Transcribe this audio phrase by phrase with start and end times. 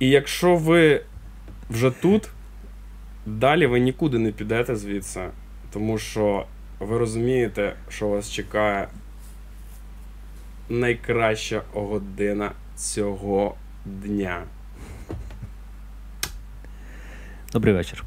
[0.00, 1.02] І якщо ви
[1.70, 2.28] вже тут,
[3.26, 5.30] далі ви нікуди не підете звідси,
[5.72, 6.46] тому що
[6.80, 8.88] ви розумієте, що вас чекає
[10.68, 13.54] найкраща година цього
[13.84, 14.42] дня.
[17.52, 18.04] Добрий вечір.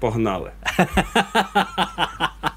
[0.00, 0.50] Погнали.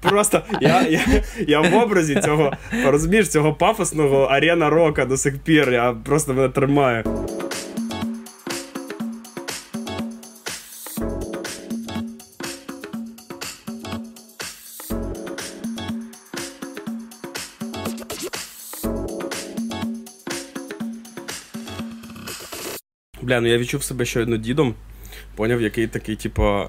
[0.00, 1.00] Просто я я,
[1.48, 2.52] я в образі цього
[2.84, 5.72] розумієш, цього пафосного арена рока до сих пір.
[5.72, 7.04] Я просто мене тримаю.
[23.22, 24.74] Бля, ну я відчув себе щойно дідом.
[25.36, 26.68] Поняв, який такий, типу, е,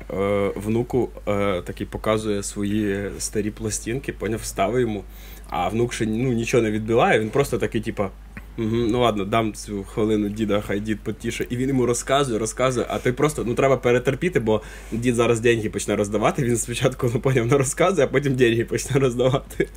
[0.55, 5.03] внуку е, такий показує свої старі пластинки, поняв, ставив йому,
[5.49, 8.03] а внук ще ну, нічого не відбиває, він просто такий, типу,
[8.57, 11.45] Угу, Ну ладно, дам цю хвилину діда, хай дід потіше.
[11.49, 15.69] І він йому розказує, розказує, а ти просто ну треба перетерпіти, бо дід зараз деньги
[15.69, 16.43] почне роздавати.
[16.43, 19.67] Він спочатку ну, поняв, не розказує, а потім деньги почне роздавати.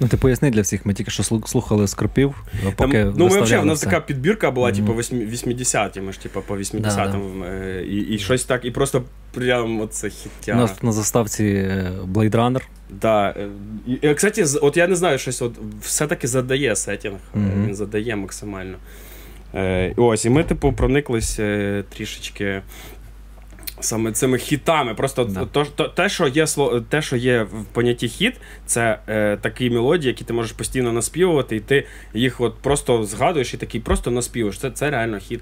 [0.00, 2.34] Ну ти поясни для всіх, ми тільки що слухали скрипів.
[2.76, 4.76] поки Там, Ну, ми взагалі, у нас така підбірка була, mm-hmm.
[4.76, 6.82] типу, 80-ті, ми ж типу, по 80-м.
[6.82, 7.06] Да,
[7.46, 7.80] да.
[7.80, 9.02] І і щось так, і просто
[9.34, 10.52] прям оце хіття.
[10.52, 12.62] У нас на заставці е, Blade Runner.
[13.00, 13.34] Да.
[13.86, 17.18] І, Кстати, от я не знаю, щось от все-таки задає сетінг.
[17.34, 17.66] Mm-hmm.
[17.66, 18.76] Він задає максимально.
[19.54, 22.62] Е, Ось, і ми, типу, прониклись е, трішечки.
[23.80, 24.94] Саме цими хітами.
[24.94, 25.44] Просто да.
[25.44, 26.46] то, то, те, що є
[26.88, 28.34] те, що є в понятті хіт,
[28.66, 33.54] це е, такі мелодії, які ти можеш постійно наспівувати, і ти їх от просто згадуєш
[33.54, 34.58] і такий просто наспівуєш.
[34.58, 35.40] Це це реально хіт.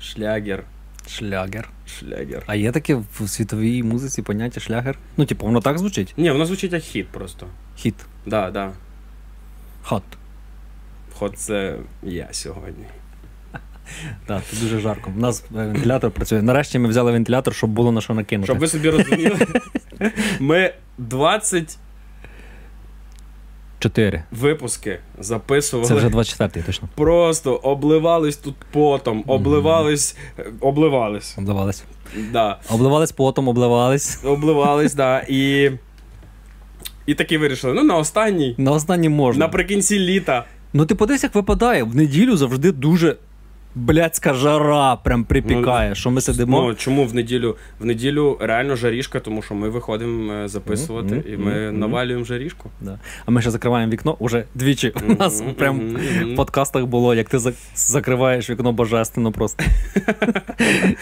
[0.00, 0.64] Шлягер.
[1.08, 1.68] Шлягер.
[1.86, 2.42] Шлягер.
[2.46, 4.98] А є таке в світовій музиці поняття шлягер?
[5.16, 6.14] Ну, типу, воно так звучить?
[6.16, 7.46] Ні, воно звучить як хіт просто.
[7.76, 7.94] Хіт.
[8.26, 8.72] Да, да.
[9.82, 10.02] Хот.
[11.12, 12.84] Хот це я сьогодні.
[14.26, 15.12] Так, це дуже жарко.
[15.16, 16.42] У нас вентилятор працює.
[16.42, 18.46] Нарешті ми взяли вентилятор, щоб було на що накинути.
[18.46, 19.46] Щоб ви собі розуміли,
[20.40, 21.78] ми 20
[23.78, 24.22] Чотири.
[24.30, 25.88] Випуски записували.
[25.88, 26.88] Це вже 24-й, точно.
[26.94, 30.16] Просто обливались тут потом, обливались,
[30.60, 31.38] обливались.
[31.38, 31.84] Обливались.
[32.32, 32.58] Да.
[32.70, 34.24] Обливались потом, обливались.
[34.24, 35.24] Обливались, да.
[35.28, 35.70] І
[37.06, 38.54] і таки вирішили: ну, на останній.
[38.58, 39.46] На останній можна.
[39.46, 40.44] Наприкінці літа.
[40.72, 41.82] Ну, ти подивись, як випадає.
[41.82, 43.16] В неділю завжди дуже
[43.76, 46.62] блядська жара прям припікає, ну, що ми сидимо.
[46.62, 51.34] Ну, Чому в неділю В неділю реально жарішка, тому що ми виходимо е, записувати mm-hmm.
[51.34, 51.70] і ми mm-hmm.
[51.70, 52.70] навалюємо жарішку.
[52.80, 52.98] Да.
[53.26, 54.92] А ми ще закриваємо вікно уже двічі.
[55.08, 57.38] У нас прям в подкастах було, як ти
[57.74, 59.64] закриваєш вікно божественно просто.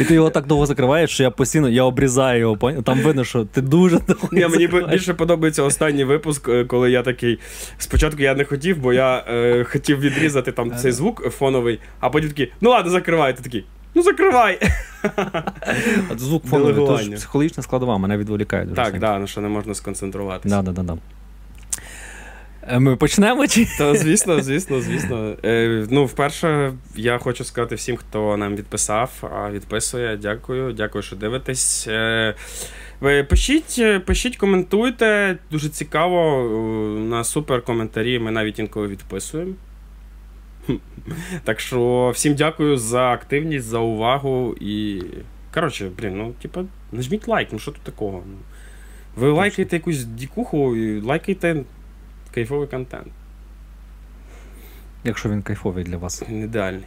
[0.01, 2.73] І ти його так довго закриваєш, що я постійно я обрізаю його.
[2.83, 4.29] Там видно, що ти дуже довго.
[4.33, 7.39] Ні, Мені більше подобається останній випуск, е, коли я такий.
[7.79, 12.29] Спочатку я не хотів, бо я е, хотів відрізати там цей звук фоновий, а потім
[12.29, 12.53] такий.
[12.65, 13.37] Ну ладно, закривай.
[13.37, 13.65] Ти такий.
[13.95, 14.59] Ну закривай.
[16.17, 18.65] Звук фоновий, то психологічна складова, мене відволікає.
[18.65, 20.63] дуже Так, да, на що не можна сконцентруватися.
[20.63, 20.99] Да, да, да, да.
[22.69, 23.67] Е, ми почнемо чи?
[23.79, 25.37] Та, звісно, звісно, звісно.
[25.45, 30.17] Е, ну, вперше, я хочу сказати всім, хто нам відписав, а відписує.
[30.17, 31.87] Дякую, дякую, що дивитесь.
[31.89, 32.35] Е,
[33.01, 35.39] ви пишіть, пишіть, коментуйте.
[35.51, 36.49] Дуже цікаво.
[36.99, 39.53] На супер коментарі ми навіть інколи відписуємо.
[41.45, 45.03] Так що всім дякую за активність, за увагу і.
[45.55, 48.23] Коротше, блін, ну, типа, нажміть лайк, ну що тут такого?
[49.17, 51.63] Ви лайкаєте якусь дікуху і лайкайте
[52.35, 53.07] кайфовий контент.
[55.05, 56.23] Якщо він кайфовий для вас.
[56.29, 56.85] ідеальний.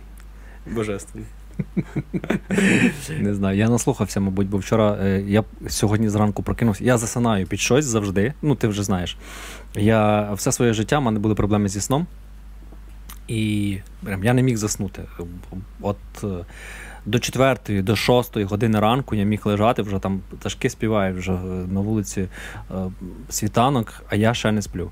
[0.66, 1.28] Божественний.
[3.20, 6.84] Не знаю, я наслухався, мабуть, бо вчора е, я сьогодні зранку прокинувся.
[6.84, 8.34] Я засинаю під щось завжди.
[8.42, 9.18] Ну, ти вже знаєш.
[9.76, 12.08] Я Все своє життя в мене були проблеми зі сном.
[13.28, 15.04] І прям я не міг заснути.
[15.82, 16.28] От е,
[17.06, 21.32] до четвертої, до шостої години ранку я міг лежати, вже там ташки співають вже
[21.72, 22.76] на вулиці е,
[23.30, 24.92] світанок, а я ще не сплю.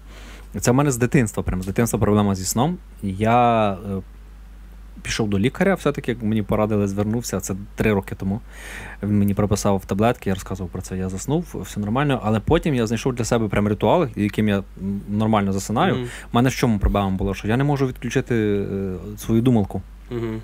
[0.60, 2.78] Це в мене з дитинства, прям з дитинства проблема зі сном.
[3.04, 3.78] Я е,
[5.06, 7.40] пішов до лікаря, все-таки як мені порадили, звернувся.
[7.40, 8.42] Це три роки тому.
[9.04, 10.98] Він мені прописав таблетки, я розказував про це.
[10.98, 12.22] Я заснув, все нормально.
[12.24, 14.64] Але потім я знайшов для себе прям ритуал, яким я
[15.10, 15.96] нормально засинаю.
[15.96, 16.08] У mm.
[16.34, 17.34] мене в чому проблема була?
[17.34, 19.82] Що я не можу відключити е, свою думалку.
[20.12, 20.40] Mm-hmm.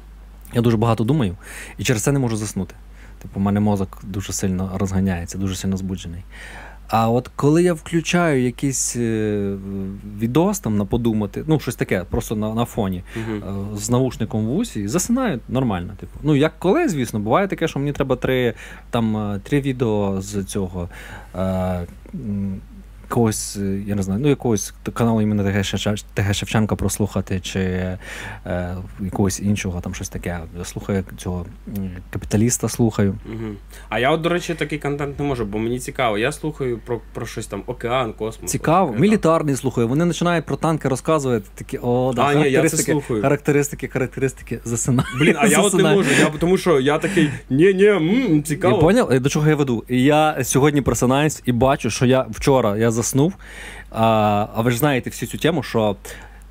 [0.53, 1.37] Я дуже багато думаю,
[1.77, 2.75] і через це не можу заснути.
[3.21, 6.23] Типу, у мене мозок дуже сильно розганяється, дуже сильно збуджений.
[6.91, 9.55] А от коли я включаю якийсь е,
[10.19, 13.77] відос там на подумати, ну щось таке, просто на на фоні uh-huh.
[13.77, 15.93] з наушником в усі, засинаю нормально.
[15.99, 16.19] Типу.
[16.23, 18.53] Ну, як коли, звісно, буває таке, що мені треба три
[18.89, 20.89] там, е, три відео з цього.
[23.11, 25.43] Якогось, е, я не знаю, ну якогось каналу іменно
[26.13, 27.97] ТГ Шевченка прослухати, чи е,
[28.99, 30.39] якогось іншого там щось таке.
[30.63, 31.45] Слухаю цього
[32.09, 33.15] капіталіста, слухаю.
[33.25, 33.53] Угу.
[33.89, 36.17] А я, от, до речі, такий контент не можу, бо мені цікаво.
[36.17, 38.51] Я слухаю про про щось там океан, космос.
[38.51, 39.87] Цікаво, мілітарний слухаю.
[39.87, 41.45] Вони починають про танки розказувати.
[41.55, 45.07] Такі о, да, а, характеристики, ні, я це характеристики, характеристики засинаю.
[45.19, 46.09] Блін, а я от не можу.
[46.19, 48.75] Я, Тому що я такий ні, ні, м, цікаво.
[48.75, 49.83] Я поняв, до чого я веду?
[49.89, 53.33] Я сьогодні просинаюсь і бачу, що я вчора я заснув.
[53.91, 55.95] А а ви ж знаєте всю цю тему, що.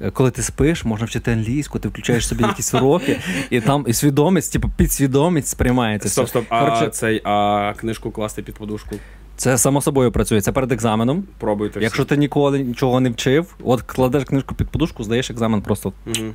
[0.02, 3.20] Е, коли ти спиш, можна вчити англійську, ти включаєш собі якісь уроки,
[3.50, 6.08] і там і свідомість, типу підсвідомість сприймається.
[6.08, 6.44] Стоп, стоп.
[6.49, 8.97] А цей а книжку класти під подушку.
[9.37, 10.41] Це само собою працює.
[10.41, 11.25] Це перед екзаменом.
[11.38, 11.81] Пробуйте.
[11.81, 15.93] Якщо ти ніколи нічого не вчив, от кладеш книжку під подушку, здаєш екзамен просто.
[16.06, 16.26] Угу.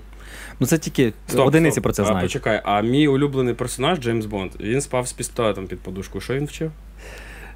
[0.59, 1.83] Ну це тільки стоп, одиниці стоп.
[1.83, 2.19] про це знають.
[2.19, 6.21] А, Почекай, а мій улюблений персонаж Джеймс Бонд, він спав з пістолетом під подушку.
[6.21, 6.71] Що він вчив?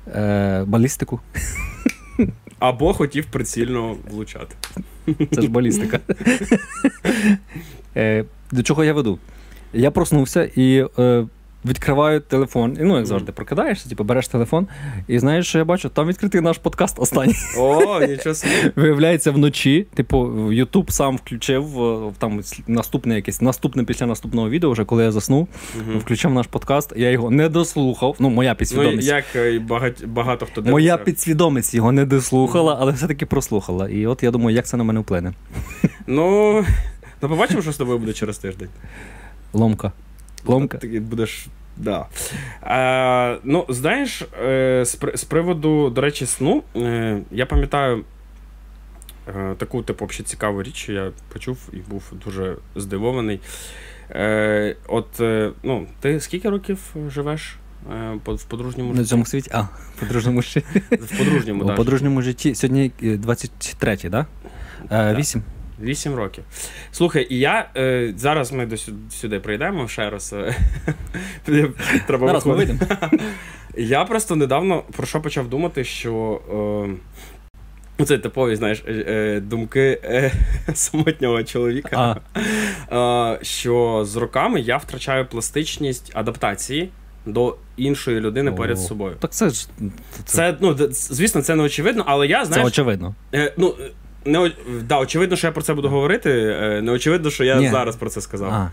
[0.07, 1.19] Е, Балістику.
[2.59, 4.55] Або хотів прицільно влучати.
[5.31, 5.99] Це ж балістика.
[7.95, 9.19] Е, До чого я веду?
[9.73, 10.85] Я проснувся і.
[10.99, 11.27] Е,
[11.65, 14.67] Відкриваю телефон, і ну, як завжди, прокидаєшся, типу, береш телефон,
[15.07, 17.35] і знаєш, що я бачу, там відкритий наш подкаст останній.
[17.57, 18.53] О, нічого собі.
[18.75, 21.65] Виявляється, вночі, типу, Ютуб сам включив
[22.17, 25.99] там наступне якесь наступне після наступного відео, вже коли я заснув, угу.
[25.99, 28.15] включив наш подкаст, я його не дослухав.
[28.19, 29.13] Ну, моя підсвідомість.
[29.35, 30.71] Ну, як багать, багато хто дивиться.
[30.71, 33.89] Моя підсвідомість його не дослухала, але все-таки прослухала.
[33.89, 35.33] І от я думаю, як це на мене вплине.
[36.07, 36.65] Ну,
[37.21, 38.69] ну побачимо, що з тобою буде через тиждень.
[39.53, 39.91] Ломка.
[40.45, 40.77] Ломка.
[40.77, 41.47] Ти будеш.
[41.77, 42.05] Да.
[42.63, 48.03] Е, Ну, знаєш, е, з, з приводу, до речі, сну, е, я пам'ятаю
[49.27, 53.39] е, таку, типу, взагалі цікаву річ, що я почув і був дуже здивований.
[54.11, 57.55] Е, От, е, ну, ти скільки років живеш?
[57.91, 59.01] Е, в подружньому житті?
[59.01, 59.51] На цьому світі?
[59.53, 60.63] А, в подружньому житті.
[60.91, 61.73] В подружньому, так.
[61.73, 62.55] У подружньому житті.
[62.55, 64.27] Сьогодні 23-й, е, так?
[64.89, 65.05] Да?
[65.81, 66.09] 8.
[66.09, 66.43] Вісім років.
[66.91, 68.77] Слухай, і я е, зараз ми до
[69.09, 70.33] сюди прийдемо ще раз.
[70.33, 70.55] Е,
[72.07, 72.79] треба раз ми
[73.77, 76.41] Я просто недавно про що почав думати, що.
[77.99, 80.31] Е, це типові, знаєш, е, е думки е,
[80.73, 82.21] самотнього чоловіка.
[82.89, 83.37] А.
[83.41, 86.89] Що з роками я втрачаю пластичність адаптації
[87.25, 89.15] до іншої людини О, поряд з собою.
[89.19, 89.67] Так це ж.
[90.11, 92.63] Це, це ну, звісно, це не очевидно, але я знаєш.
[92.63, 93.15] Це очевидно.
[93.33, 93.75] Е, ну,
[94.29, 94.51] не
[94.83, 96.31] да, очевидно, що я про це буду говорити.
[96.61, 97.69] Е, не очевидно, що я Ні.
[97.69, 98.51] зараз про це сказав.
[98.51, 98.71] А.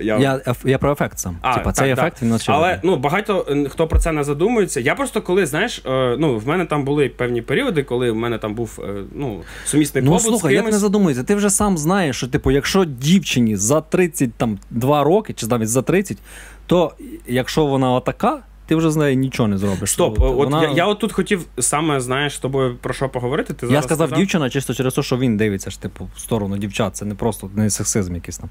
[0.00, 1.36] Я я, я про ефект сам.
[1.42, 1.98] А, Типа, так, цей так.
[1.98, 2.68] ефект він очевидний.
[2.68, 4.80] Але ну, багато е, хто про це не задумується.
[4.80, 8.38] Я просто коли, знаєш, е, ну, в мене там були певні періоди, коли в мене
[8.38, 8.78] там був
[9.14, 12.50] ну, сумісний ну, побут слухай, з як не задумується, ти вже сам знаєш, що типу,
[12.50, 16.18] якщо дівчині за 32 роки, чи навіть за 30,
[16.66, 16.92] то
[17.26, 19.90] якщо вона отака ти вже з нею нічого не зробиш.
[19.90, 20.62] Стоп, от вона...
[20.62, 23.54] я я от тут хотів саме знаєш з тобою про що поговорити.
[23.54, 24.18] Ти Я зараз сказав сказав?
[24.18, 26.96] дівчина чисто через те, що він дивиться ж, типу, в сторону дівчат.
[26.96, 28.50] Це не просто не сексизм якийсь там.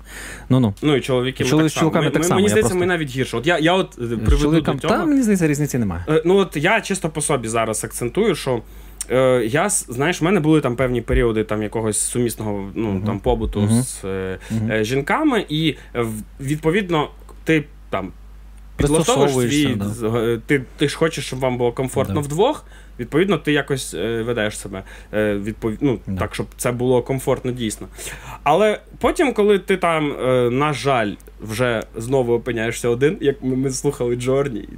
[0.49, 1.91] Ну ну Ну і чоловіки ми так само.
[2.01, 2.35] Ми, так само.
[2.35, 2.79] Мені здається, просто...
[2.79, 3.37] ми навіть гірше.
[3.37, 4.93] От я я от е, приведу до цього.
[4.93, 6.05] Та мені здається, різниці немає.
[6.09, 8.61] Е, ну от я чисто по собі зараз акцентую, що.
[9.11, 13.05] Е, я знаєш, в мене були там певні періоди там якогось сумісного ну uh-huh.
[13.05, 13.83] там побуту uh-huh.
[13.83, 14.83] з uh-huh.
[14.83, 15.75] жінками, і
[16.39, 17.09] відповідно
[17.43, 18.11] ти там
[18.77, 20.37] підлаштовуєш свій, да.
[20.45, 22.21] ти ти ж хочеш, щоб вам було комфортно да.
[22.21, 22.65] вдвох.
[22.99, 24.83] Відповідно, ти якось е, ведеш себе
[25.13, 25.71] е, відпов...
[25.81, 26.19] ну, да.
[26.19, 27.87] так, щоб це було комфортно дійсно.
[28.43, 33.69] Але потім, коли ти там, е, на жаль, вже знову опиняєшся один, як ми, ми
[33.69, 34.69] слухали Джорні,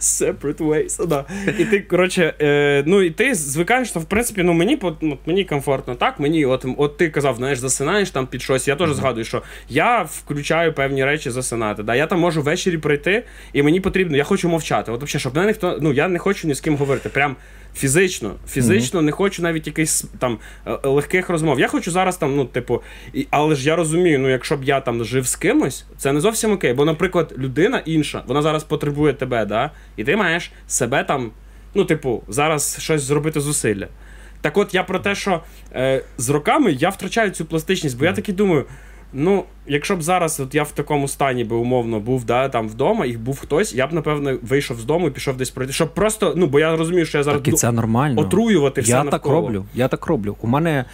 [0.00, 1.06] Separate ways.
[1.06, 1.24] Да.
[1.58, 4.94] І ти, коротше, е, ну і ти звикаєш, що в принципі, ну мені от,
[5.26, 6.20] мені комфортно так.
[6.20, 8.68] Мені, от от ти казав, знаєш, засинаєш там під щось.
[8.68, 8.94] Я теж mm-hmm.
[8.94, 11.82] згадую, що я включаю певні речі засинати.
[11.82, 11.94] Да.
[11.94, 14.92] Я там можу ввечері прийти, і мені потрібно, я хочу мовчати.
[14.92, 17.08] От взагалі, щоб мене ніхто, ну я не хочу ні з ким говорити.
[17.08, 17.36] Прям
[17.76, 19.04] Фізично, фізично mm-hmm.
[19.04, 21.60] не хочу навіть якихось там е, легких розмов.
[21.60, 24.80] Я хочу зараз там, ну, типу, і, але ж я розумію, ну якщо б я
[24.80, 26.72] там жив з кимось, це не зовсім окей.
[26.72, 29.70] Бо, наприклад, людина інша, вона зараз потребує тебе, да?
[29.96, 31.30] і ти маєш себе там,
[31.74, 33.88] ну, типу, зараз щось зробити зусилля.
[34.40, 38.08] Так от я про те, що е, з роками я втрачаю цю пластичність, бо mm-hmm.
[38.08, 38.64] я таки думаю.
[39.16, 43.06] Ну, якщо б зараз от я в такому стані би умовно був да, там вдома,
[43.06, 45.72] і був хтось, я б напевно вийшов з дому і пішов десь пройти.
[45.72, 48.20] Щоб просто, ну бо я розумію, що я зараз так і це нормально.
[48.20, 48.90] отруювати все.
[48.90, 49.18] Я навколо.
[49.18, 49.64] так роблю.
[49.74, 50.36] Я так роблю.
[50.40, 50.84] У мене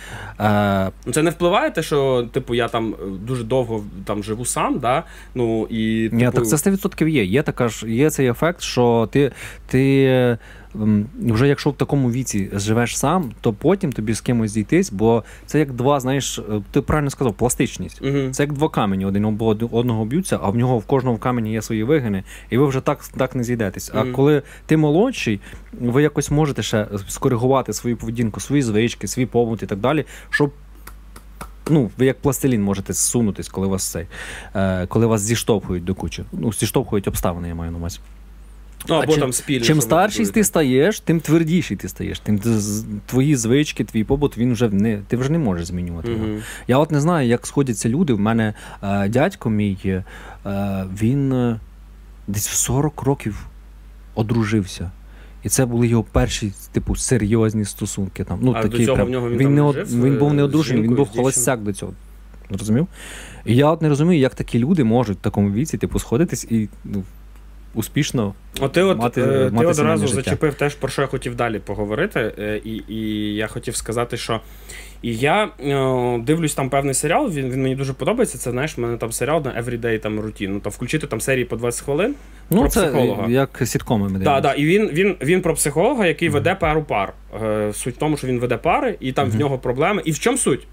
[0.40, 0.90] е...
[1.06, 4.78] Ну, це не впливає, те, що типу я там е, дуже довго там живу сам,
[4.78, 5.04] да?
[5.34, 6.16] Ну і типу...
[6.16, 7.24] Ні, так це 100% є.
[7.24, 9.32] Є така ж, є цей ефект, що ти.
[9.66, 10.38] ти
[10.74, 15.58] вже якщо в такому віці живеш сам, то потім тобі з кимось зійтись, бо це
[15.58, 18.02] як два, знаєш, е, ти правильно сказав, пластичність.
[18.02, 18.30] Угу.
[18.30, 19.24] Це як два камені, один
[19.72, 23.04] одного б'ються, а в нього в кожному камені є свої вигини, і ви вже так
[23.16, 23.90] так не зійдетесь.
[23.94, 25.40] А коли ти молодший,
[25.80, 30.52] ви якось можете ще скоригувати свою поведінку, свої звички, свій побут і так далі, щоб.
[31.72, 34.06] Ну, ви як пластилін можете зсунутись, коли вас цей,
[34.54, 36.24] е, коли вас зіштовхують до кучі.
[36.32, 37.98] Ну, зіштовхують обставини, я маю на увазі.
[38.88, 39.64] Ну, або чим- там спільно.
[39.64, 42.20] Чим старший ти стаєш, тим твердіший ти стаєш.
[42.20, 42.40] Тим
[43.06, 46.24] твої звички, твій побут, він вже не ти вже не можеш змінювати його.
[46.24, 46.38] Мгм.
[46.68, 48.12] Я от не знаю, як сходяться люди.
[48.12, 50.04] В мене е, дядько мій, е,
[51.02, 51.60] він е,
[52.28, 53.46] десь в 40 років
[54.14, 54.90] одружився.
[55.42, 58.24] І це були його перші, типу, серйозні стосунки.
[58.24, 58.38] Там.
[58.42, 60.18] Ну, А такі, до цього прям- в нього він він, не, не од- жив, він
[60.18, 61.92] був не е, одружений, він був холостяк до цього.
[62.50, 62.86] Розумів?
[63.44, 66.68] І я от не розумію, як такі люди можуть в такому віці, типу, сходитись і
[66.84, 67.02] ну,
[67.74, 68.34] успішно.
[68.60, 70.22] От ти от, мати- е, ти мати одразу життя.
[70.22, 72.32] зачепив теж, про що я хотів далі поговорити.
[72.38, 74.40] е, І, і я хотів сказати, що
[75.02, 78.38] і я е, дивлюсь там певний серіал, він, він мені дуже подобається.
[78.38, 80.52] Це знаєш, в мене там серіал на Everyday там рутін.
[80.52, 82.14] Ну там включити там серії по 20 хвилин.
[82.50, 83.28] Ну, Про це психолога.
[83.28, 86.34] як сіткоми ми Так, да, і він, він, він про психолога, який Мгм.
[86.34, 87.12] веде пару пар.
[87.72, 90.02] Суть в тому, що він веде пари, і там в нього проблеми.
[90.04, 90.66] І в чому суть?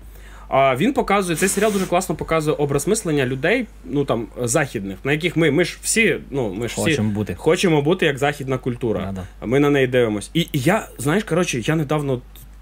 [0.47, 5.11] А він показує, цей серіал дуже класно показує образ мислення людей, ну там західних, на
[5.11, 7.35] яких ми, ми ж всі, ну ми ж всі Хочемо бути.
[7.35, 8.99] хочемо бути як західна культура.
[9.05, 9.23] Да, да.
[9.39, 10.29] А ми на неї дивимося.
[10.33, 12.21] І, і я, знаєш, коротше, я недавно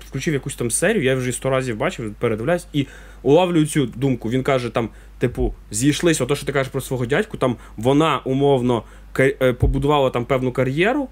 [0.10, 2.88] включив якусь там серію, я вже сто разів бачив, передивляюсь, і
[3.24, 4.30] улавлюю цю думку.
[4.30, 4.90] Він каже, там,
[5.20, 8.84] типу, зійшлися, ото, що ти кажеш про свого дядьку, там вона умовно
[9.20, 11.08] е, побудувала там певну кар'єру.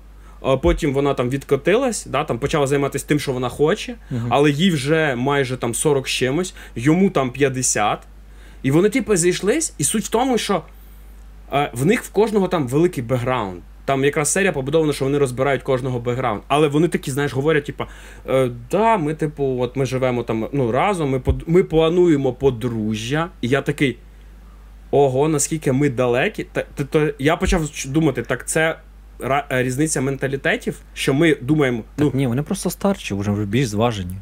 [0.62, 4.28] Потім вона там відкотилась, да, там почала займатися тим, що вона хоче, Мгм.
[4.30, 8.00] але їй вже майже там 40 з чимось, йому там 50.
[8.64, 10.62] І вони, типу, зійшлись, і суть в тому, що
[11.54, 13.60] е, в них в кожного там великий бекграунд.
[13.86, 16.42] Там якраз серія побудована, що вони розбирають кожного бекграунд.
[16.48, 17.84] Але вони такі, знаєш, говорять, типу,
[18.30, 23.30] е, да, ми, типу, от ми живемо там ну, разом, ми, под- ми плануємо подружжя.
[23.42, 23.98] І я такий.
[24.92, 26.44] Ого, наскільки ми далекі.
[26.44, 28.76] Та, та, то я почав думати, так це
[29.50, 34.16] різниця менталітетів, що ми думаємо, ну, Так, ні, вони просто старші, вже більш зважені.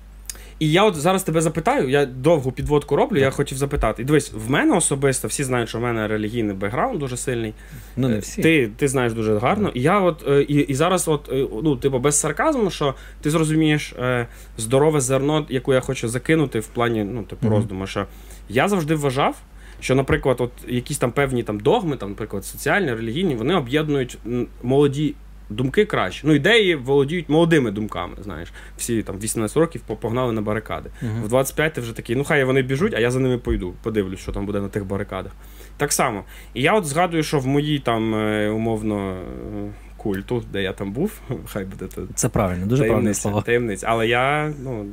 [0.60, 4.02] і я от зараз тебе запитаю, я довгу підводку роблю, я хотів запитати.
[4.02, 7.54] І дивись, в мене особисто, всі знають, що в мене релігійний бекграунд дуже сильний.
[7.98, 8.42] Ну, не Е, всі.
[8.42, 9.72] Ти, ти знаєш дуже гарно.
[9.74, 13.30] І я от е, і, і зараз, от, е, ну, типу, без сарказму, що ти
[13.30, 14.28] зрозумієш е,
[14.58, 17.56] здорове зерно, яку я хочу закинути в плані ну, типу, Мгм.
[17.56, 18.06] роздуму, що
[18.50, 19.36] я завжди вважав.
[19.82, 24.18] Що, наприклад, от якісь там певні там догми, там, наприклад, соціальні, релігійні, вони об'єднують
[24.64, 25.16] молоді
[25.52, 26.28] думки краще.
[26.28, 28.14] Ну, ідеї володіють молодими думками.
[28.24, 30.90] Знаєш, всі там 18 років погнали на барикади.
[31.02, 31.24] Мгм.
[31.24, 34.20] В 25 ти вже такий, ну хай вони біжуть, а я за ними пойду, подивлюсь,
[34.20, 35.32] що там буде на тих барикадах.
[35.78, 36.24] Так само.
[36.54, 40.92] І я от згадую, що в моїй там е, умовно е, культу, де я там
[40.92, 43.42] був, хай буде це Це правильно, дуже правильне слово.
[43.42, 43.88] таємниця.
[43.90, 44.86] Але я, ну.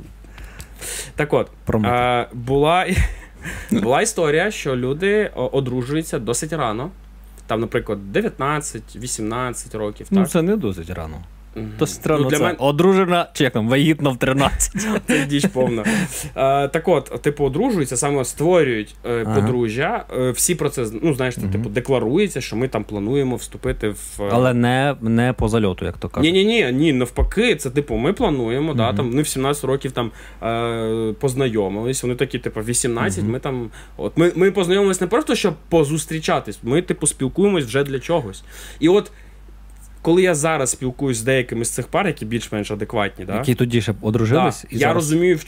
[1.15, 1.51] Так от,
[1.85, 2.85] е, була,
[3.71, 6.91] була історія, що люди одружуються досить рано.
[7.47, 10.07] Там, наприклад, 19-18 років.
[10.11, 10.29] Ну, так?
[10.29, 11.21] це не досить рано.
[11.79, 14.75] Досить рано Ну, для це мене одружена, чи як там, вагітна в 13.
[15.07, 15.81] Це діч повна.
[16.35, 19.35] Е, так от, типу, одружуються, саме створюють е, Ага.
[19.41, 20.05] подружжя.
[20.17, 21.51] Е, всі про це, ну, знаєш, Мгм.
[21.51, 24.21] типу, декларується, що ми там плануємо вступити в.
[24.21, 26.33] е, Але не, не по зальоту, як то кажуть.
[26.33, 29.91] Ні, ні, ні, ні, навпаки, це типу, ми плануємо, да, там вони в 17 років
[29.91, 30.11] там
[30.43, 32.03] е, познайомились.
[32.03, 33.31] Вони такі, типу, 18, Мгм.
[33.33, 33.69] ми там.
[33.97, 38.43] От ми, ми познайомились не просто, щоб позустрічатись, ми, типу, спілкуємось вже для чогось.
[38.79, 39.11] І от.
[40.01, 43.81] Коли я зараз спілкуюсь з деякими з цих пар, які більш-менш адекватні, да, Які тоді
[43.81, 44.61] ще одружились.
[44.61, 44.67] Да.
[44.71, 44.95] і Я зараз...
[44.95, 45.39] розумію,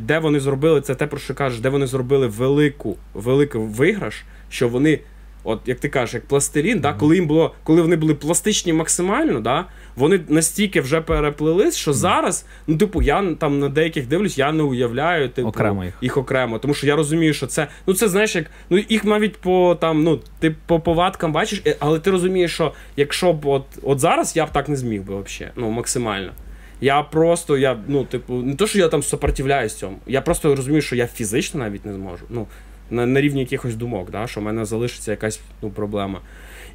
[0.00, 4.68] де вони зробили це те, про що кажеш, де вони зробили велику, великий виграш, що
[4.68, 4.98] вони,
[5.44, 9.40] от як ти кажеш, як пластилін, да, коли їм було, коли вони були пластичні максимально,
[9.40, 9.64] да,
[9.96, 14.62] вони настільки вже переплились, що зараз, ну, типу, я там на деяких дивлюсь, я не
[14.62, 16.16] уявляю типу, Окремо їх.
[16.16, 16.58] окремо.
[16.58, 20.04] Тому що я розумію, що це, ну це знаєш, як ну їх навіть по там,
[20.04, 24.36] ну, ти по повадкам бачиш, е, але ти розумієш, що якщо б от, от зараз
[24.36, 26.32] я б так не зміг би взагалі, ну максимально.
[26.80, 29.98] Я просто, я, ну, типу, не то, що я там сопротивляюсь цьому.
[30.06, 32.24] Я просто розумію, що я фізично навіть не зможу.
[32.30, 32.46] Ну,
[32.90, 36.20] на, на рівні якихось думок, да, що в мене залишиться якась ну, проблема.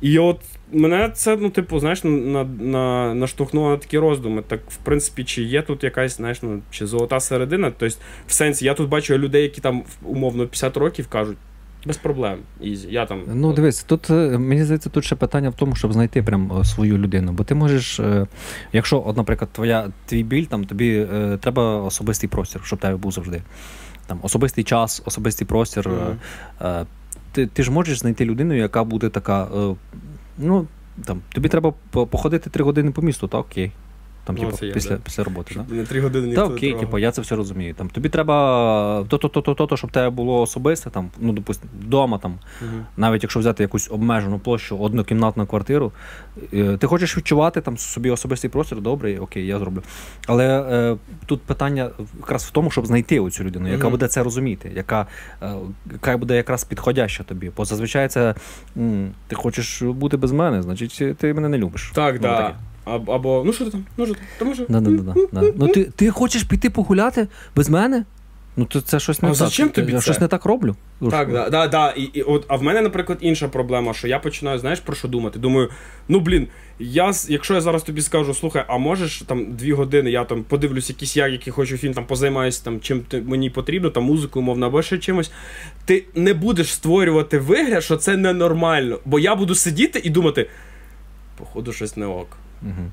[0.01, 0.39] І от
[0.71, 4.41] мене це, ну, типу, знаєш, на, на, наштовхнуло на такі роздуми.
[4.47, 7.71] Так, в принципі, чи є тут якась, знаєш, ну, чи золота середина?
[7.77, 7.95] Тобто,
[8.27, 11.37] в сенсі, я тут бачу людей, які там умовно 50 років кажуть,
[11.85, 12.87] без проблем, easy.
[12.91, 13.23] Я там.
[13.33, 16.65] Ну, дивись, тут е, мені здається, тут ще питання в тому, щоб знайти прям е,
[16.65, 17.31] свою людину.
[17.31, 18.27] Бо ти можеш, е,
[18.73, 21.07] якщо, от, наприклад, твоя твій біль, там тобі
[21.39, 23.41] треба особистий простір, щоб тебе був завжди.
[24.09, 25.89] Там особистий час, особистий простір.
[26.61, 26.85] е,
[27.31, 29.43] ти, ти ж можеш знайти людину, яка буде така.
[29.43, 29.75] Е,
[30.37, 30.67] ну,
[31.05, 33.71] там, тобі треба походити три години по місту, так, окей.
[34.23, 34.97] Там, Ну, типу, це після, да.
[35.03, 35.51] після роботи.
[35.51, 35.75] Щоб Да?
[35.75, 37.73] на три години Та ніхто окей, типу, я це все розумію.
[37.73, 42.35] Там, тобі треба то-то, то-то, то-то, щоб тебе було особисте, там, ну, допустимо, вдома, там,
[42.61, 42.85] Мгм.
[42.97, 45.91] навіть якщо взяти якусь обмежену площу, однокімнатну квартиру,
[46.53, 49.83] е, ти хочеш відчувати там собі особистий простір, добре, окей, я зроблю.
[50.27, 53.91] Але е, тут питання якраз в тому, щоб знайти оцю людину, яка Мгм.
[53.91, 55.07] буде це розуміти, яка,
[55.43, 55.51] е,
[55.91, 57.51] яка буде якраз підходяща тобі.
[57.57, 58.35] Бо зазвичай це
[58.77, 61.91] м, ти хочеш бути без мене, значить ти мене не любиш.
[61.95, 62.55] Так, Ну, да.
[62.89, 63.85] Або, ну що ти там?
[63.97, 64.21] Ну що ти?
[64.39, 64.65] Та може?
[64.69, 65.53] Да, да, да, да, да.
[65.55, 68.03] Ну ти, ти хочеш піти погуляти без мене?
[68.57, 69.37] Ну то це щось не А так.
[69.37, 70.03] зачем тобі я це?
[70.03, 70.75] щось не так роблю.
[71.01, 71.91] Ну, Так, да, да, да.
[71.91, 75.07] І, і от, а в мене, наприклад, інша проблема, що я починаю, знаєш, про що
[75.07, 75.39] думати?
[75.39, 75.69] Думаю,
[76.07, 76.47] ну блін,
[76.79, 80.89] я, якщо я зараз тобі скажу, слухай, а можеш там дві години, я там подивлюсь
[80.89, 84.65] якийсь я, який хочу фільм, там позаймаюся там, чим ти, мені потрібно, там музикою, мовно,
[84.65, 85.31] або ще чимось.
[85.85, 88.99] Ти не будеш створювати вигляд, що це ненормально.
[89.05, 90.49] Бо я буду сидіти і думати,
[91.37, 92.27] походу, щось не ок.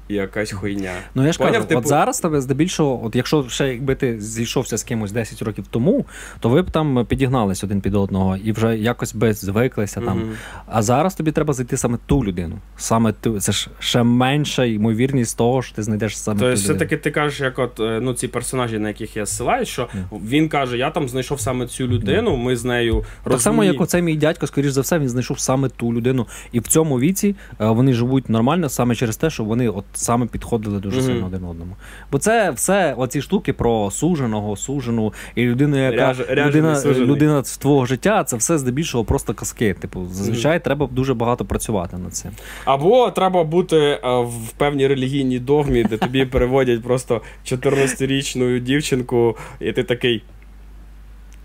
[0.09, 0.93] І якась хуйня.
[1.15, 4.21] Ну я ж Поняв, кажу, типу- от зараз тебе здебільшого, от якщо ще якби ти
[4.21, 6.07] зійшовся з кимось 10 років тому,
[6.41, 10.31] то ви б там підігнались один під одного і вже якось би звиклися там.
[10.67, 12.59] А зараз тобі треба знайти саме ту людину.
[12.77, 17.11] Саме ту, це ж ще менша ймовірність того, що ти знайдеш саме Тобто, все-таки ти
[17.11, 20.91] кажеш, як от е, ну, ці персонажі, на яких я зсилаюсь, що він каже: я
[20.91, 24.71] там знайшов саме цю людину, ми з нею Так само, як оцей мій дядько, скоріш
[24.71, 26.27] за все, він знайшов саме ту людину.
[26.53, 30.27] І в цьому віці е, вони живуть нормально саме через те, що вони от саме
[30.27, 31.07] підходили дуже Мгм.
[31.07, 31.77] сильно один одному.
[32.13, 37.57] Бо це все оці штуки про суженого, сужену і людину, яка Ряж- людина, людина з
[37.59, 39.75] твого життя, це все здебільшого просто казки.
[39.75, 42.31] Типу, зазвичай треба дуже багато працювати над цим.
[42.65, 49.73] Або треба бути е, в певній релігійній догмі, де тобі переводять просто 14-річну дівчинку, і
[49.73, 50.23] ти такий.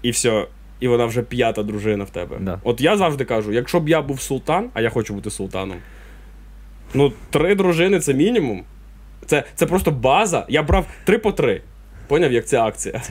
[0.01, 0.47] І все.
[0.79, 2.37] І вона вже п'ята дружина в тебе.
[2.39, 2.59] Да.
[2.63, 5.77] От я завжди кажу: якщо б я був султан, а я хочу бути султаном,
[6.93, 8.63] ну, три дружини це мінімум.
[9.25, 10.45] Це, це просто база.
[10.49, 11.61] Я брав три по три.
[12.07, 13.01] Поняв, як це акція?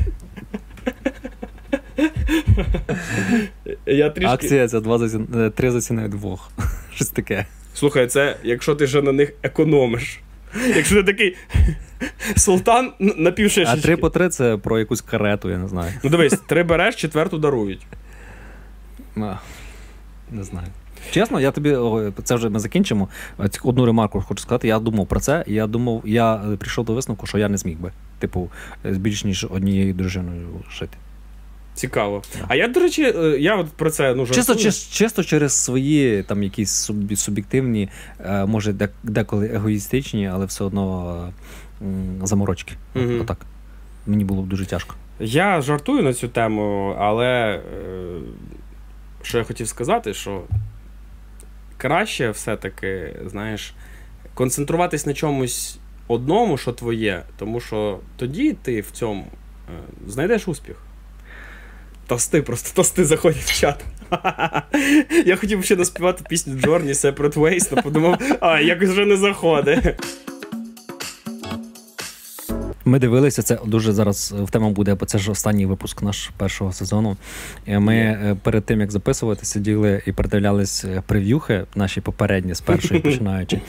[3.86, 4.32] Я трішки...
[4.32, 6.50] Акція це два за е, три за ціною двох.
[6.94, 7.46] Щось таке.
[7.74, 10.20] Слухай, це якщо ти вже на них економиш.
[10.76, 11.36] Якщо ти такий
[12.36, 13.34] султан на
[13.66, 15.92] А три по три це про якусь карету, я не знаю.
[16.02, 17.86] Ну дивись, три береш, четверту дарують.
[20.30, 20.66] Не знаю.
[21.10, 21.76] Чесно, я тобі
[22.24, 23.08] це вже ми закінчимо.
[23.40, 24.68] Е, Одну ремарку хочу сказати.
[24.68, 25.44] Я думав про це.
[25.46, 27.92] Я думав, я е, прийшов до висновку, що я не зміг би.
[28.18, 28.50] Типу,
[28.86, 30.96] е, з більш ніж однією дружиною жити.
[31.74, 32.22] Цікаво.
[32.48, 34.70] А я, до речі, е, я от про це ну, Чисто, жартую.
[34.70, 37.88] чис- чисто через свої там якісь суб- суб'єктивні,
[38.24, 41.16] е, може, деколи егоїстичні, але все одно
[41.82, 41.86] е,
[42.26, 42.74] заморочки.
[42.94, 43.20] Мгм.
[43.20, 43.38] Отак.
[44.06, 44.94] Мені було б дуже тяжко.
[45.20, 47.60] Я жартую на цю тему, але е,
[49.22, 50.42] що я хотів сказати, що
[51.80, 53.74] краще все-таки, знаєш,
[54.34, 59.26] концентруватись на чомусь одному, що твоє, тому що тоді ти в цьому
[59.68, 59.72] е,
[60.06, 60.76] знайдеш успіх.
[62.06, 63.84] Тости, просто тости заходять в чат.
[65.26, 69.84] Я хотів ще наспівати пісню Джорні Separate Ways, але подумав, а якось вже не заходить.
[72.90, 76.72] Ми дивилися, це дуже зараз в тему буде, бо це ж останній випуск наш першого
[76.72, 77.16] сезону.
[77.66, 82.60] І Ми е, перед тим як записувати, сиділи і передивлялись е, прев'юхи, наші попередні з
[82.60, 83.60] першої починаючи.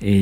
[0.00, 0.12] І,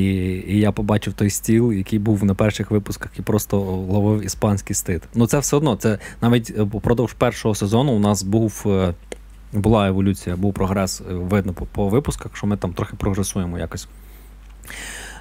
[0.49, 5.03] і я побачив той стіл, який був на перших випусках, і просто ловив іспанський стид.
[5.15, 5.77] Ну це все одно.
[5.77, 8.65] Це навіть е, впродовж першого сезону у нас був.
[8.67, 8.95] е,
[9.53, 13.89] Була еволюція, був прогрес, е, видно по, по випусках, що ми там трохи прогресуємо якось.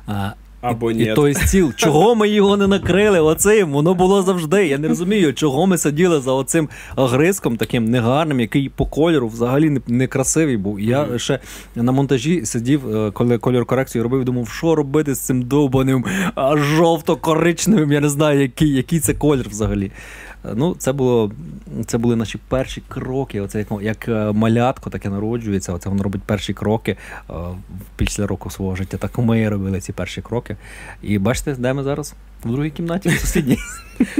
[0.08, 1.04] А, Або ні.
[1.04, 3.20] і той стіл, чого ми його не накрили?
[3.20, 4.68] Оцим, воно було завжди.
[4.68, 9.70] Я не розумію, чого ми сиділи за оцим гризком, таким негарним, який по кольору взагалі
[9.70, 10.80] не, не красивий був.
[10.80, 11.40] Я ще
[11.76, 16.06] на монтажі сидів, е, коли кольор корекцію робив, думав, що робити з цим довбаним
[16.54, 17.92] жовто-коричневим.
[17.92, 19.92] Я не знаю, який, який це колір взагалі.
[20.56, 21.32] Ну, це було
[21.86, 23.42] це були наші перші кроки.
[23.42, 25.74] Оце як, як е, малятко таке народжується.
[25.74, 26.98] Оце воно робить перші кроки
[27.30, 27.34] е,
[27.96, 28.98] після року свого життя.
[28.98, 30.56] Так ми робили ці перші кроки.
[31.02, 32.14] І бачите, де ми зараз?
[32.44, 33.58] В другій кімнаті, в сусідній.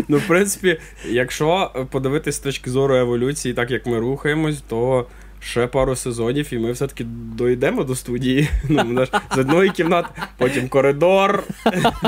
[0.08, 5.06] Ну, в принципі, якщо подивитись з точки зору еволюції, так як ми рухаємось, то
[5.40, 7.04] ще пару сезонів, і ми все-таки
[7.36, 8.50] дойдемо до студії.
[8.70, 11.44] Ну, з одної кімнати, потім коридор.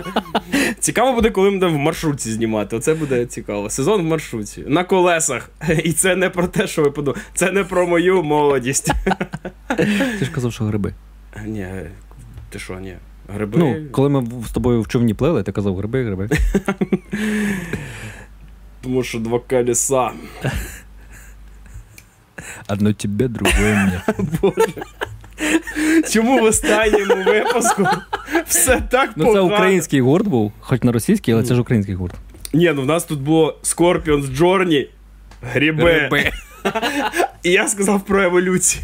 [0.79, 2.75] Цікаво буде, коли ми будемо в маршрутці знімати.
[2.75, 3.69] Оце буде цікаво.
[3.69, 4.63] Сезон в маршрутці.
[4.67, 5.49] На колесах.
[5.83, 7.21] І це не про те, що ви подумали.
[7.33, 8.91] Це не про мою молодість.
[10.19, 10.93] Ти ж казав, що гриби.
[11.45, 11.67] Ні,
[12.49, 12.95] ти що, ні.
[13.33, 13.59] Гриби.
[13.59, 16.29] Ну, коли ми з тобою в човні плили, ти казав гриби, гриби.
[18.81, 20.11] Тому що два колеса.
[22.67, 24.02] Одно тебе, другое мне.
[24.41, 24.67] Боже.
[26.13, 27.88] чому в останньому випуску
[28.47, 29.49] все так Ну, погано?
[29.49, 32.15] це український гурт був, хоч на російський, але це ж український гурт.
[32.54, 34.88] Ні, ну в нас тут було Scorpions Journey,
[35.54, 36.10] грібе.
[37.43, 38.84] І я сказав про еволюцію.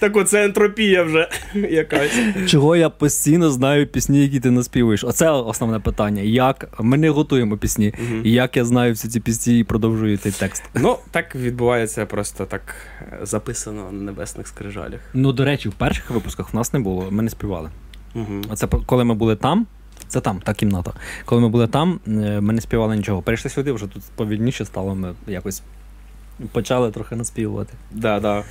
[0.00, 2.18] Так оце ентропія вже якась.
[2.46, 5.04] Чого я постійно знаю пісні, які ти наспівуєш?
[5.04, 6.22] Оце основне питання.
[6.22, 10.32] Як ми не готуємо пісні, і як я знаю всі ці пісні і продовжую цей
[10.32, 10.62] текст.
[10.74, 12.62] Ну, так відбувається просто так
[13.00, 15.00] е, записано на небесних скрижалях.
[15.14, 17.70] Ну, до речі, в перших випусках в нас не було, ми не співали.
[18.14, 18.42] Угу.
[18.48, 19.66] Оце коли ми були там.
[20.08, 20.92] Це там, та кімната.
[21.24, 23.22] Коли ми були там, е, ми не співали нічого.
[23.22, 25.62] Перейшли сюди, вже тут повільніше стало, ми якось
[26.52, 27.74] почали трохи наспівувати.
[27.90, 28.44] Да, да.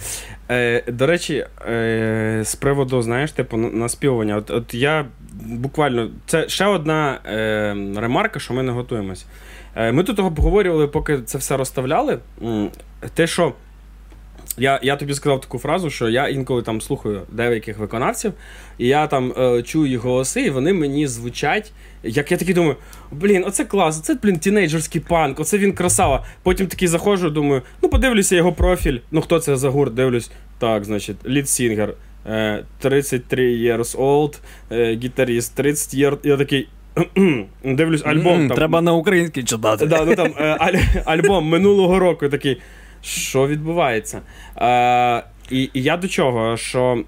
[0.52, 4.36] Е, до речі, е, з приводу, знаєш, типу, наспівування.
[4.36, 5.06] От, от я
[5.46, 6.10] буквально.
[6.26, 9.26] Це ще одна е, ремарка, що ми не готуємось.
[9.76, 12.20] Е, ми тут обговорювали, поки це все розставляли.
[13.14, 13.54] Те, що.
[14.58, 18.34] Я, я тобі сказав таку фразу, що я інколи там слухаю деяких виконавців,
[18.78, 21.72] і я там е, чую їх голоси, і вони мені звучать.
[22.04, 22.76] Як я такий думаю,
[23.12, 26.26] блін, оце клас, оце, блін, тінейджерський панк, оце він красава.
[26.44, 29.00] Потім такий заходжу, думаю, ну подивлюся його профіль.
[29.12, 29.94] Ну хто це за гурт?
[29.94, 30.32] Дивлюсь.
[30.60, 31.94] Так, значить, lead singer,
[32.30, 34.38] е, 33 years old,
[34.72, 36.18] е, гітаріст, 30 years.
[36.24, 36.68] Я такий.
[37.64, 38.42] Дивлюсь альбом.
[38.42, 39.86] М, там, Треба на українській читати.
[39.86, 42.62] Да, ну, там, е, аль- альбом минулого року такий.
[43.04, 44.22] Що відбувається?
[44.58, 46.58] Е, і, і я до чого?
[46.58, 47.04] Що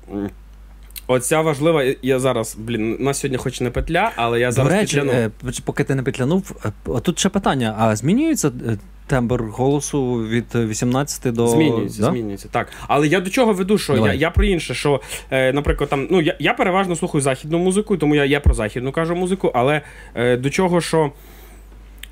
[1.08, 1.84] оця важлива.
[2.02, 5.20] Я зараз, блін, у нас сьогодні хоч не петля, але я До зараз речі, петляну.
[5.20, 8.78] е, поки ти не петлянув, е, тут ще питання: а змінюється е,
[9.08, 12.10] тембр голосу від е, 18 до Змінюється, да?
[12.10, 12.48] змінюється.
[12.52, 12.68] Так.
[12.88, 16.22] Але я до чого веду, що я, я про інше, що, е, наприклад, там, ну,
[16.22, 19.82] я, я переважно слухаю західну музику, тому я, я про західну кажу музику, але
[20.16, 21.12] е, до чого, що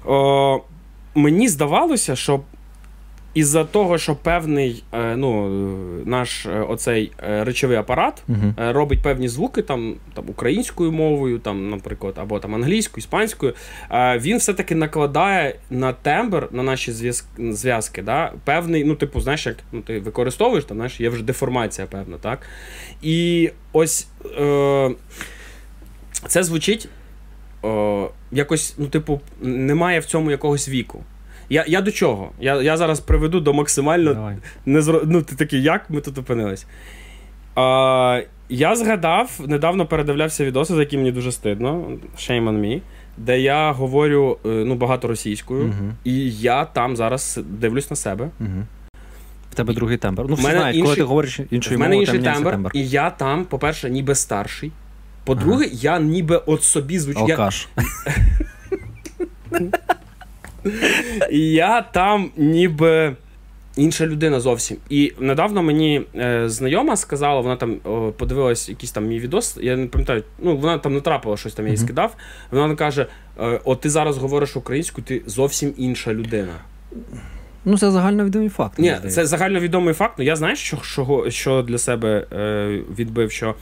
[0.06, 0.62] о,
[1.16, 2.40] мені здавалося, що
[3.34, 5.50] із-за того, що певний е, ну,
[6.06, 8.24] наш е, оцей е, речовий апарат
[8.60, 13.54] е, робить певні звуки там, там українською мовою, там, наприклад, або там англійською, іспанською,
[14.16, 19.56] він все-таки накладає на тембр, на наші зв'язки, зв'язки, да, певний, ну, типу, знаєш, як
[19.72, 22.40] ну, ти використовуєш, там, знаєш, є вже деформація, певна, так?
[23.02, 24.08] І ось
[24.40, 24.92] е,
[26.28, 26.88] це звучить
[27.66, 31.04] е, якось, ну, типу, немає в цьому якогось віку.
[31.54, 32.32] Я, я до чого?
[32.40, 34.38] Я, я зараз приведу до максимально Давай.
[34.66, 34.84] не.
[35.06, 36.66] Ну, ти такий, як ми тут опинились?
[37.56, 41.92] А, я згадав, недавно передивлявся відоси, за які мені дуже стидно.
[42.18, 42.82] Shame on me,
[43.18, 45.94] де я говорю е, ну, багато російською, Мгм.
[46.04, 48.30] і я там зараз дивлюсь на себе.
[48.40, 48.68] Мгм.
[49.52, 50.26] В тебе другий тембр.
[50.30, 52.72] Ну, всі знають, коли ти говориш іншою мовою, інший там тембр, тембр.
[52.74, 54.72] і я там, по-перше, ніби старший.
[55.26, 57.26] По-друге, я ніби от собі звучу.
[57.28, 57.68] Я, Алкаш.
[61.32, 63.16] І я там ніби
[63.76, 64.78] інша людина зовсім.
[64.90, 69.78] І недавно мені е, знайома сказала, вона там о, подивилась якийсь там мій відос, я
[69.78, 72.16] не пам'ятаю, ну вона там натрапила щось там, я їй скидав.
[72.52, 73.08] Вона каже:
[73.40, 76.54] е, от ти зараз говориш українською, ти зовсім інша людина.
[77.66, 78.80] Ну, це загальновідомий факт.
[78.80, 80.14] Ні, це загальновідомий факт.
[80.18, 83.56] Ну я знаєш, що, що, що для себе е, відбив, що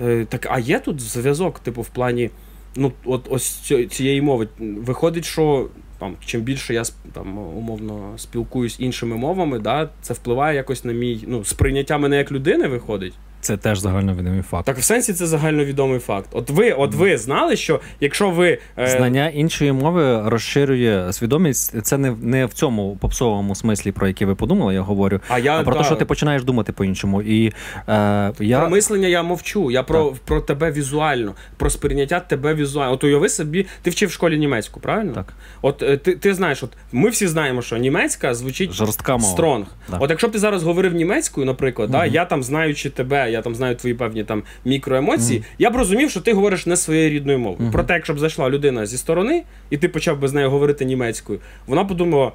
[0.00, 2.30] е, так, а є тут зв'язок, типу, в плані,
[2.76, 3.50] ну, от ось
[3.90, 4.48] цієї мови.
[4.58, 5.68] Виходить, що
[6.02, 11.24] там, чим більше я там, умовно спілкуюсь іншими мовами, да, це впливає якось на мій
[11.26, 13.14] ну, сприйняття мене як людини виходить.
[13.42, 14.66] Це теж загальновідомий факт.
[14.66, 16.28] Так в сенсі це загальновідомий факт.
[16.32, 18.58] От ви, от ви знали, що якщо ви.
[18.78, 21.82] е, Знання іншої мови розширює свідомість.
[21.86, 25.20] Це не, не в цьому попсовому смислі, про який ви подумали, я говорю.
[25.28, 27.22] а я А про да, те, що ти починаєш думати по-іншому.
[27.22, 27.52] І
[27.88, 29.70] е, я Про мислення я мовчу.
[29.70, 32.92] Я про, про тебе візуально, про сприйняття тебе візуально.
[32.92, 35.12] От уяви собі, ти вчив в школі німецьку, правильно?
[35.12, 35.32] Так.
[35.62, 39.32] От е, ти, ти знаєш, от ми всі знаємо, що німецька звучить жорстка мова.
[39.32, 39.66] стронг.
[39.98, 43.54] От якщо б ти зараз говорив німецькою, наприклад, да, я там знаючи тебе, я там
[43.54, 47.62] знаю твої певні там мікроемоції, я б розумів, що ти говориш не своєю рідною мовою.
[47.62, 47.72] Мгм.
[47.72, 51.40] Проте, якщо б зайшла людина зі сторони, і ти почав би з нею говорити німецькою,
[51.66, 52.32] вона подумала,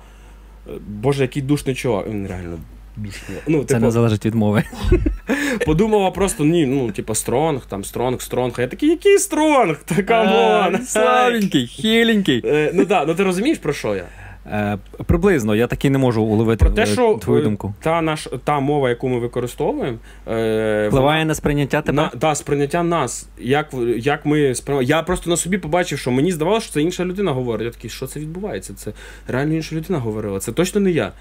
[0.67, 2.07] «Е, боже, який душний чувак.
[2.07, 2.57] Він реально
[2.97, 3.37] душний.
[3.47, 4.63] Ну, Це типу, не залежить від мови.
[5.65, 8.53] Подумала просто, ні, ну, типу, strong, там, strong, strong.
[8.57, 9.77] А я такий, який strong?
[9.85, 10.75] Та come on.
[10.75, 12.41] Ай, Слабенький, хіленький.
[12.45, 14.05] Е, Ну так, ну ти розумієш про що я?
[14.51, 17.73] Е, приблизно, я таки не можу уловити Про те, е, що твою е, думку.
[17.81, 21.95] та наш та мова, яку ми використовуємо, е, Впливає на сприйняття тебе.
[21.95, 23.27] на да, сприйняття нас.
[23.39, 24.89] Як, як ми сприймаємо.
[24.89, 27.65] Я просто на собі побачив, що мені здавалося, що це інша людина говорить.
[27.65, 28.73] Я такий, що це відбувається?
[28.73, 28.93] Це
[29.27, 30.39] реально інша людина говорила.
[30.39, 31.11] Це точно не я.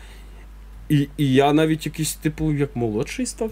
[0.88, 3.50] І, і я навіть якийсь, типу, як молодший став.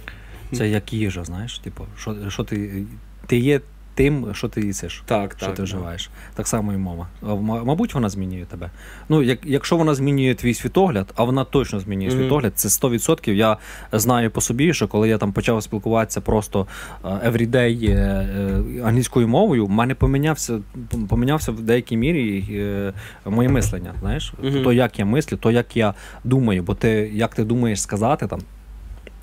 [0.53, 2.85] Це як їжа, знаєш, типу, що, що ти.
[3.27, 3.61] Ти є
[3.95, 6.11] тим, що ти їсиш, так, що так, ти вживаєш.
[6.35, 7.09] Так само і мова.
[7.43, 8.71] Мабуть, вона змінює тебе.
[9.09, 12.21] Ну, як, Якщо вона змінює твій світогляд, а вона точно змінює mm-hmm.
[12.21, 13.33] світогляд, це 100%.
[13.33, 13.57] Я
[13.93, 16.67] знаю по собі, що коли я там почав спілкуватися просто
[17.05, 20.61] everyday е, англійською мовою, в мене помінявся
[21.09, 22.93] помінявся в деякій мірі е,
[23.27, 23.95] моє мислення.
[24.01, 24.65] Знаєш, mm-hmm.
[24.65, 28.41] то як я мислю, то як я думаю, бо ти як ти думаєш сказати там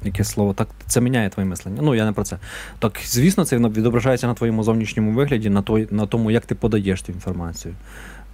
[0.04, 1.82] якесь слово, так це міняє твоє мислення.
[1.82, 2.38] Ну, я не про це.
[2.80, 7.02] Так, звісно, це відображається на твоєму зовнішньому вигляді, на той, на тому, як ти подаєш
[7.02, 7.74] цю інформацію.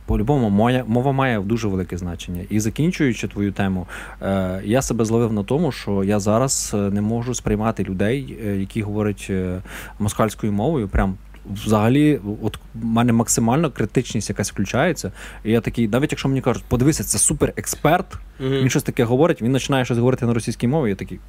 [0.08, 2.42] По-любому, моя мова має дуже велике значення.
[2.50, 3.88] І закінчуючи твою тему,
[4.22, 8.56] е, я себе зловив на тому, що я зараз е, не можу сприймати людей, е,
[8.56, 9.62] які говорять е,
[10.00, 11.18] москальською мовою, прям.
[11.64, 15.12] Взагалі, от в мене максимально критичність якась включається.
[15.44, 18.62] І я такий, навіть якщо мені кажуть, подивися, це супер експерт, mm-hmm.
[18.62, 21.20] він щось таке говорить, він починає щось говорити на російській мові, я такий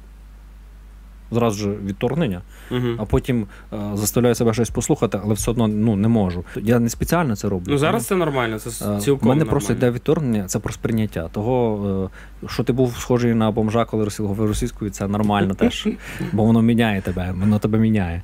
[1.31, 5.95] зразу ж відторгнення, uh а потім е, заставляю себе щось послухати, але все одно ну,
[5.95, 6.45] не можу.
[6.55, 7.71] Я не спеціально це роблю.
[7.71, 9.51] Ну зараз це нормально, це е, цілком У мене нормально.
[9.51, 11.27] просто йде відторгнення, це про сприйняття.
[11.27, 12.09] Того,
[12.43, 15.87] е, що ти був схожий на бомжа, коли говорив російською, це нормально теж,
[16.31, 18.21] бо воно міняє тебе, воно тебе міняє.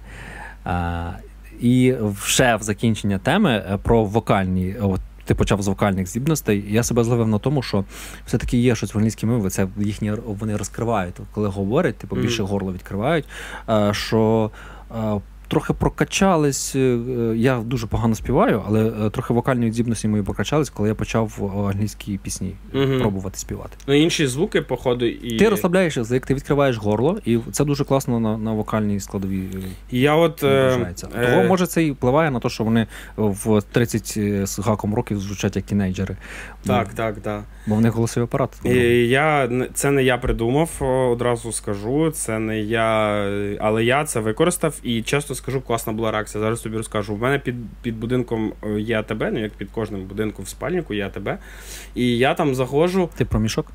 [0.63, 1.11] А,
[1.59, 4.75] І ще в закінчення теми е, про вокальні.
[4.81, 6.65] От, ти почав з вокальних здібностей.
[6.69, 7.85] Я себе зловив на тому, що
[8.25, 12.73] все-таки є щось в англійській мові, це їхні вони розкривають, коли говорять, типу більше горло
[12.73, 13.25] відкривають.
[13.91, 14.51] що
[15.47, 16.75] трохи прокачались.
[16.75, 16.99] Е,
[17.35, 22.17] я дуже погано співаю, але е, трохи вокальні здібності мої прокачались, коли я почав англійські
[22.17, 22.99] пісні угу.
[22.99, 23.77] пробувати співати.
[23.87, 28.19] Ну інші звуки, походу, і ти розслабляєшся, як ти відкриваєш горло, і це дуже класно
[28.19, 29.43] на на вокальній складовій.
[29.91, 34.59] Я от е, Того може це і впливає на те, що вони в 30 з
[34.59, 36.17] гаком років звучать як тінейджери.
[36.65, 37.43] Так, ну, так, так.
[37.67, 38.49] Бо в них голосовий апарат.
[39.09, 40.69] Я, Це не я придумав,
[41.11, 42.11] одразу скажу.
[42.11, 42.85] Це не я,
[43.59, 45.01] але я це використав і
[45.35, 46.41] скажу, класна була реакція.
[46.43, 47.13] Зараз тобі розкажу.
[47.13, 50.93] У мене під під будинком е, є АТБ, ну як під кожним будинком в спальнику
[50.93, 51.29] є АТБ.
[51.95, 53.09] І я там заходжу.
[53.17, 53.71] Ти про мішок?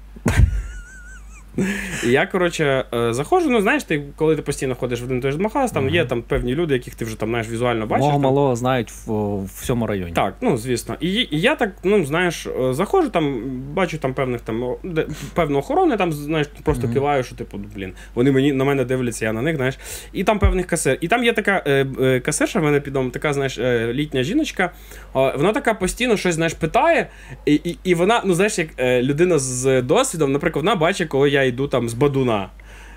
[2.07, 5.33] І я, коротше, е, заходжу, ну знаєш, ти, коли ти постійно ходиш в один той
[5.33, 8.07] ж магаз, там є там певні люди, яких ти вже там знаєш, візуально бачиш.
[8.07, 10.12] Мого малого знають в, в всьому районі.
[10.12, 10.96] Так, ну звісно.
[11.01, 13.42] І і я так, ну знаєш, е, заходжу, там,
[13.75, 16.92] бачу там певних там де, певну охорону, там, знаєш, просто mm-hmm.
[16.92, 19.79] киваю, що типу, блін, вони мені на мене дивляться, я на них, знаєш.
[20.12, 20.99] І там певних касир.
[21.01, 24.23] І там є така е, е, касирша в мене під домом, така, знаєш, е, літня
[24.23, 24.70] жіночка.
[25.14, 27.09] Вона така постійно щось знаєш, питає,
[27.46, 31.31] і і, і вона, ну знаєш, як е, людина з досвідом, наприклад, вона бачить, коли
[31.31, 32.48] я йду там з бадуна.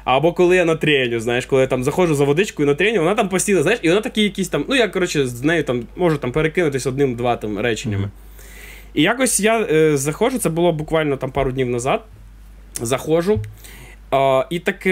[0.03, 3.15] Або коли я на треню, знаєш, коли я там заходжу за водичкою на треню, вона
[3.15, 6.17] там постійно, знаєш, і вона такі якісь там, ну я коротше з нею там можу
[6.17, 8.03] там перекинутися одним-два там реченнями.
[8.03, 8.93] Mm-hmm.
[8.93, 12.01] І якось я е, заходжу, це було буквально там пару днів назад.
[12.81, 13.39] Заходжу.
[14.13, 14.85] А, І так,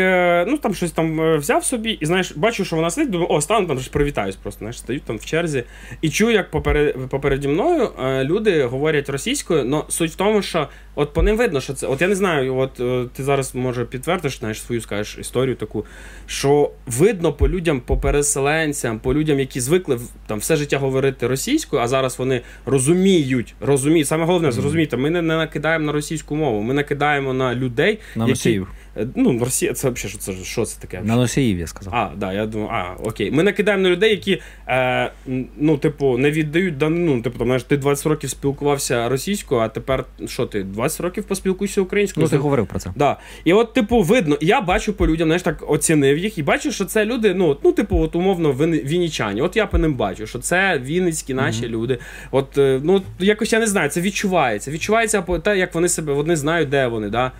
[0.47, 3.41] ну там щось там е, взяв собі, і знаєш, бачу, що вона сидить, думаю, о,
[3.41, 4.59] стану там щось привітаюсь просто.
[4.59, 5.63] знаєш, Стають там в черзі.
[6.01, 10.67] І чую, як поперед, попереді мною е, люди говорять російською, але суть в тому, що
[10.95, 11.87] от по ним видно, що це.
[11.87, 15.85] От я не знаю, от е, ти зараз може підтвердиш знаєш, свою скажеш історію таку,
[16.25, 21.81] що видно по людям, по переселенцям, по людям, які звикли там все життя говорити російською,
[21.81, 24.07] а зараз вони розуміють, розуміють.
[24.07, 28.27] Саме головне, зрозумійте, ми не, не накидаємо на російську мову, ми накидаємо на людей, на
[28.27, 28.59] які.
[28.59, 28.65] Е,
[29.15, 31.01] ну, Росія, це взагалі що це що це таке?
[31.03, 31.95] На носіїв, я сказав.
[31.95, 33.31] А, да, я думаю, а, окей.
[33.31, 35.11] Ми накидаємо на людей, які е,
[35.57, 37.21] ну, типу, не віддають данину.
[37.21, 40.63] Типу, там, знаєш, ти 20 років спілкувався російською, а тепер що ти?
[40.63, 42.23] 20 років поспілкуйся українською.
[42.23, 42.93] Ну, ти говорив про це.
[42.95, 43.17] Да.
[43.43, 46.85] І от, типу, видно, я бачу по людям, знаєш, так оцінив їх, і бачу, що
[46.85, 49.41] це люди, ну, ну типу, от умовно, вінічані.
[49.41, 51.69] От я по ним бачу, що це вінницькі наші mm-hmm.
[51.69, 51.97] люди.
[52.31, 54.71] От, е, ну, якось я не знаю, це відчувається.
[54.71, 57.09] Відчувається те, як вони себе вони знають, де вони.
[57.09, 57.31] да.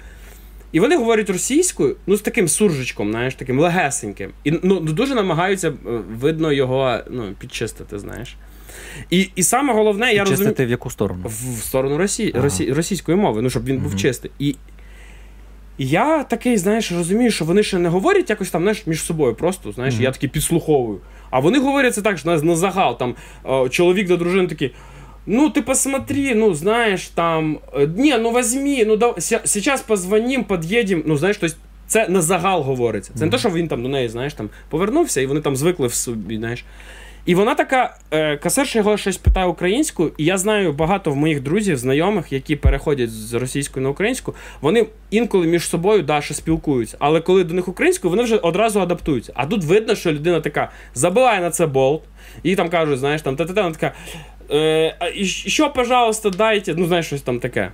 [0.71, 4.31] І вони говорять російською, ну з таким суржичком, знаєш, таким легесеньким.
[4.43, 5.73] І ну, дуже намагаються е,
[6.19, 8.35] видно його ну, підчистити, знаєш.
[9.09, 10.55] І і саме головне, я розумію...
[10.57, 11.21] в яку сторону?
[11.25, 12.43] В, в сторону Росії, ага.
[12.43, 13.83] Росі, російської мови, ну щоб він угу.
[13.83, 14.31] був чистий.
[14.39, 14.55] І
[15.77, 19.35] і я такий, знаєш, розумію, що вони ще не говорять якось там знаєш, між собою,
[19.35, 20.03] просто знаєш, угу.
[20.03, 20.99] я такий підслуховую.
[21.29, 22.97] А вони говорять це так, що на, на загал.
[22.97, 24.73] Там о, чоловік до дружини такий.
[25.25, 31.03] Ну, ты посмотри, ну, знаешь, там, э, не, ну возьми, ну да, сейчас позвоним, под'їдем,
[31.05, 31.55] ну, знаєш, тобто
[31.87, 33.11] це на загал говориться.
[33.15, 35.87] Це не те, що він там до неї, знаєш, там повернувся, і вони там звикли
[35.87, 36.65] в собі, знаєш.
[37.25, 41.41] І вона така, е, касирша його щось питає українською, і я знаю багато в моїх
[41.41, 46.97] друзів, знайомих, які переходять з російської на українську, вони інколи між собою да, ще спілкуються.
[46.99, 49.33] Але коли до них українською, вони вже одразу адаптуються.
[49.35, 52.03] А тут видно, що людина така забиває на це болт,
[52.43, 53.93] і там кажуть, знаєш, там та-та-та, вона така.
[54.53, 57.71] Е, що, пожалуйста, дайте, ну, знаєш, щось там таке.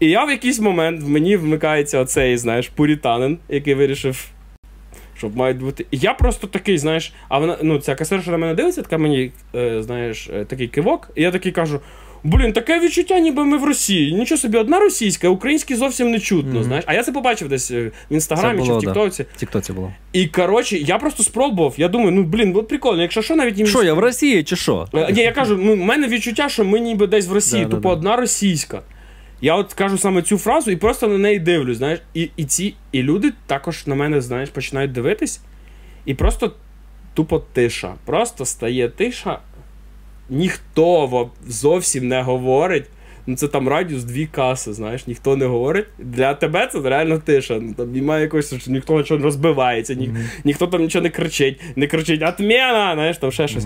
[0.00, 4.28] І я в якийсь момент в мені вмикається оцей, знаєш, пурітанин, який вирішив.
[5.18, 5.86] Щоб мають бути.
[5.90, 9.32] І я просто такий, знаєш, а вона, ну, ця касирша на мене дивиться, така мені,
[9.54, 11.80] е, знаєш, е, такий кивок, і я такий кажу:
[12.24, 14.14] блін, таке відчуття, ніби ми в Росії.
[14.14, 16.52] Нічого собі, одна російська, український зовсім не чутно.
[16.54, 16.62] Мгм.
[16.64, 16.84] знаєш.
[16.88, 18.90] А я це побачив десь е, в інстаграмі Це чи було, в да.
[18.90, 19.26] Тіктоці.
[19.34, 19.92] В Тіктоці було.
[20.12, 21.74] І коротше, я просто спробував.
[21.76, 23.66] Я думаю, ну блін, от прикольно, якщо що, навіть їм.
[23.66, 24.88] Що, я в Росії чи що?
[24.94, 27.68] Е, Ні, я кажу, ну, в мене відчуття, що ми ніби десь в Росії, Да,
[27.68, 27.94] да, тупо да.
[27.94, 28.82] одна російська.
[29.40, 32.00] Я от кажу саме цю фразу і просто на неї дивлюсь, знаєш.
[32.14, 35.40] І, і ці і люди також на мене, знаєш, починають дивитись,
[36.04, 36.52] і просто
[37.14, 37.94] тупо тиша.
[38.04, 39.38] Просто стає тиша.
[40.30, 42.84] Ніхто зовсім не говорить.
[43.26, 45.86] Ну це там радіус дві каси, знаєш, ніхто не говорить.
[45.98, 47.58] Для тебе це реально тиша.
[47.62, 51.60] Ну, там немає якогось, що ніхто нічого не розбивається, ні, ніхто там нічого не кричить,
[51.76, 53.64] не кричить «Отмена!» знаєш, там ще щось.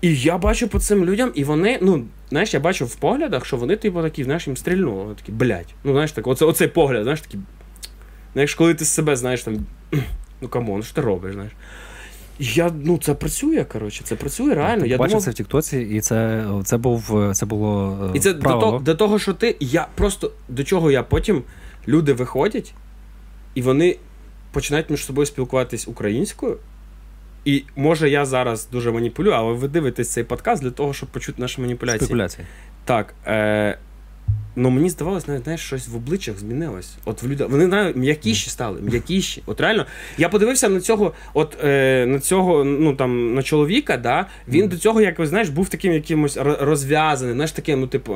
[0.00, 3.56] І я бачу по цим людям, і вони, ну, знаєш, я бачу в поглядах, що
[3.56, 5.02] вони, типу, такі, знаєш, їм стрільнуло.
[5.02, 5.74] Вони такі, блядь.
[5.84, 7.38] Ну, знаєш, так, оце, оцей погляд, знаєш, такі.
[8.32, 9.66] Знаєш, коли ти з себе, знаєш, там.
[10.40, 11.52] Ну come on, що ти робиш, знаєш.
[12.38, 14.86] Я, ну, це працює, коротше, це працює реально.
[14.86, 18.32] Я Бачив думав, це в Тіктоці, і це, це був це було е, і це
[18.32, 19.56] до того, до того, що ти.
[19.60, 21.42] Я просто до чого я потім
[21.88, 22.74] люди виходять,
[23.54, 23.96] і вони
[24.52, 26.56] починають між собою спілкуватись українською.
[27.44, 31.42] І може я зараз дуже маніпулюю, але ви дивитесь цей подкаст для того, щоб почути
[31.42, 32.06] наші маніпуляції.
[32.06, 32.46] Спекуляції.
[32.84, 33.14] Так.
[33.26, 33.78] Е,
[34.56, 36.96] ну мені здавалось, навіть знаєш, щось в обличчях змінилось.
[37.04, 37.46] От в людей.
[37.50, 39.42] Вони навіть м'якіші стали, м'якіші.
[39.46, 39.86] От реально,
[40.18, 44.76] я подивився на цього, от е, на цього, ну там на чоловіка, да, він до
[44.76, 48.14] цього, якось, знаєш, був таким якимось розв'язаним, знаєш, таким, ну, типу,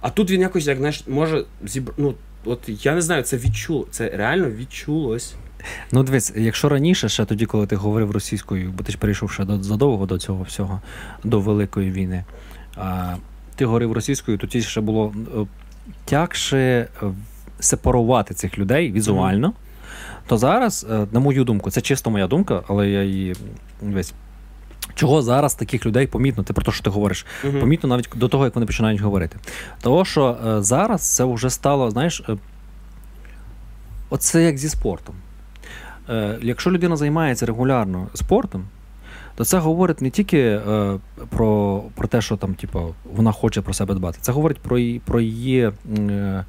[0.00, 1.92] а тут він якось, як знаєш, може зібр...
[1.96, 5.34] ну, от я не знаю, це відчуло, це реально відчулось.
[5.92, 9.44] Ну, дивись, якщо раніше, ще тоді, коли ти говорив російською, бо ти ж перейшов ще
[9.44, 10.80] до, задовго до цього всього,
[11.24, 12.24] до Великої війни,
[12.76, 13.16] а,
[13.58, 15.46] ти говорив російською, тоді ще було е,
[16.04, 16.88] тягше е,
[17.60, 19.52] сепарувати цих людей візуально.
[20.26, 23.36] То зараз, е, на мою думку, це чисто моя думка, але я її
[23.82, 24.14] весь.
[24.94, 27.60] Чого зараз таких людей помітно, ти про те, що ти говориш, Мгм.
[27.60, 29.36] помітно навіть до того, як вони починають говорити.
[29.80, 32.36] Того, що е, зараз це вже стало, знаєш, е,
[34.10, 35.14] оце як зі спортом.
[36.08, 38.64] Е, якщо людина займається регулярно спортом,
[39.38, 40.98] то це говорить не тільки е,
[41.28, 44.98] про, про те, що там, типу, вона хоче про себе дбати, це говорить про її,
[44.98, 46.44] про її е,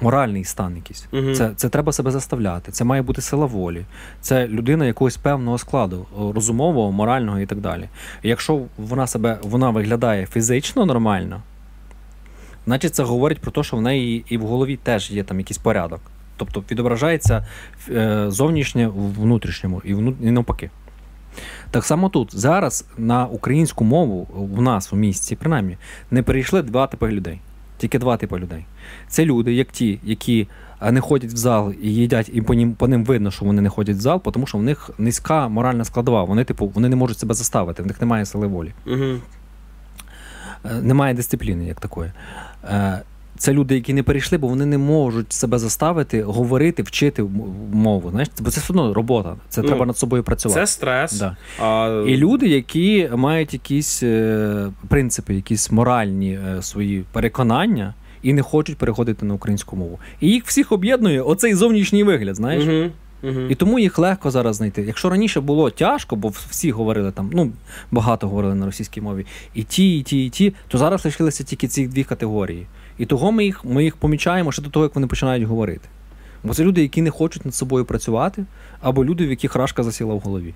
[0.00, 1.06] моральний стан якийсь.
[1.12, 1.34] Мгм.
[1.34, 3.84] Це, це треба себе заставляти, це має бути сила волі,
[4.20, 7.88] це людина якогось певного складу, розумового, морального і так далі.
[8.22, 11.42] І якщо вона себе вона виглядає фізично нормально,
[12.66, 15.58] значить це говорить про те, що в неї і в голові теж є там якийсь
[15.58, 16.00] порядок.
[16.36, 17.46] Тобто відображається
[17.88, 20.70] е, зовнішнє в внутрішньому і, вну, і навпаки.
[21.70, 25.76] Так само тут зараз на українську мову в нас у місті, принаймні,
[26.10, 27.40] не перейшли два типи людей.
[27.78, 28.66] Тільки два типи людей.
[29.08, 30.48] Це люди, як ті, які
[30.90, 33.68] не ходять в зал і їдять, і по ним, по ним видно, що вони не
[33.68, 36.24] ходять в зал, тому що в них низька моральна складова.
[36.24, 38.72] Вони, типу, вони не можуть себе заставити, в них немає сили волі.
[40.64, 42.12] Е, немає дисципліни як такої.
[43.42, 47.22] Це люди, які не перейшли, бо вони не можуть себе заставити говорити, вчити
[47.72, 48.10] мову.
[48.10, 49.36] Знаєш, бо це все одно робота.
[49.48, 50.60] Це Ну, треба над собою працювати.
[50.60, 51.18] Це стрес.
[51.18, 51.36] Да.
[51.58, 58.42] А, І люди, які мають якісь е, принципи, якісь моральні е, свої переконання і не
[58.42, 59.98] хочуть переходити на українську мову.
[60.20, 62.64] І їх всіх об'єднує оцей зовнішній вигляд, знаєш.
[62.64, 62.90] Мгм.
[63.22, 63.50] Мгм.
[63.50, 64.82] І тому їх легко зараз знайти.
[64.82, 67.52] Якщо раніше було тяжко, бо всі говорили там, ну
[67.90, 71.68] багато говорили на російській мові, і ті, і ті, і ті, то зараз лишилися тільки
[71.68, 72.66] ці дві категорії.
[72.98, 75.88] І того ми їх, ми їх помічаємо ще до того, як вони починають говорити.
[76.44, 78.44] Бо це люди, які не хочуть над собою працювати,
[78.80, 80.54] або люди, в яких рашка засіла в голові.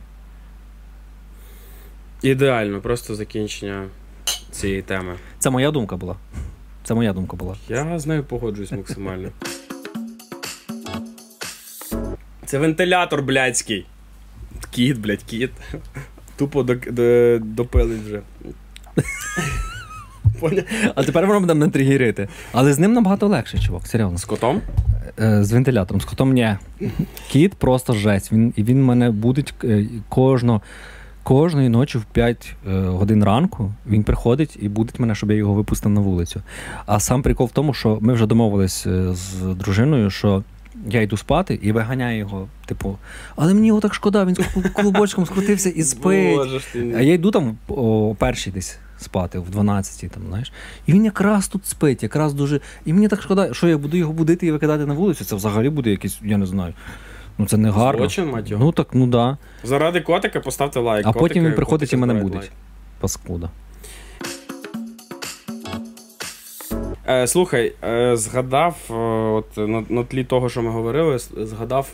[2.23, 3.85] Ідеально, просто закінчення
[4.51, 5.17] цієї теми.
[5.39, 6.17] Це моя думка була.
[6.85, 7.57] Це моя думка була.
[7.69, 9.29] Я з нею погоджуюсь максимально.
[12.47, 13.87] Це вентилятор блядський.
[14.71, 15.51] Кіт, блядь, кіт.
[16.37, 18.23] Тупо до, до, допилить вже.
[20.95, 22.29] А тепер воно буде мене тригерити.
[22.53, 24.19] Але з ним набагато легше, чувак, серйозно.
[24.19, 24.61] З котом?
[25.21, 26.57] Е, З вентилятором, з котом ні.
[27.29, 28.33] Кіт просто жесть.
[28.33, 30.63] Він, він мене будить е, кожно,
[31.23, 33.73] кожної ночі в 5 е, годин ранку.
[33.87, 36.43] Він приходить і будить мене, щоб я його випустив на вулицю.
[36.87, 40.43] А сам прикол в тому, що ми вже домовились з дружиною, що.
[40.91, 42.99] Я йду спати і виганяю його, типу,
[43.37, 46.39] але мені його так шкода, він з клубочком скрутився і спить.
[46.75, 50.53] А я йду там о першій десь спати, в 12 там, знаєш.
[50.87, 52.61] І він якраз тут спить, якраз дуже.
[52.85, 55.25] І мені так шкода, що я буду його будити і викидати на вулицю.
[55.25, 56.75] Це взагалі буде якийсь, я не знаю.
[57.39, 57.99] Ну це не гарно.
[57.99, 58.65] Злочин, мать його.
[58.65, 59.37] Ну так, ну да.
[59.65, 61.07] Заради котика поставте лайк.
[61.07, 62.39] А потім він приходить і мене будить.
[62.39, 62.51] лайк.
[63.01, 63.51] Паскуда.
[67.09, 71.93] Е, слухай, е, згадав, е, от на, на тлі того, що ми говорили, згадав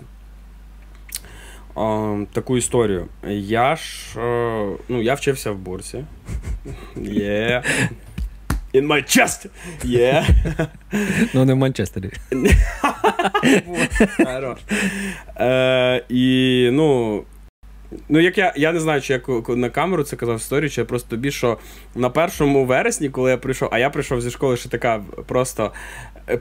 [1.74, 3.06] а, таку історію.
[3.28, 6.04] Я ж а, ну, я вчився в бурсі.
[6.96, 7.62] Yeah.
[8.74, 9.46] In my chest!
[9.84, 10.24] Yeah.
[11.34, 12.10] Ну, не в Манчестері.
[15.40, 17.22] Е, І ну.
[18.08, 20.84] Ну, як я я не знаю, чи я на камеру це казав історію, чи я
[20.84, 21.58] просто тобі, що
[21.94, 25.72] на першому вересні, коли я прийшов, а я прийшов зі школи, ще така просто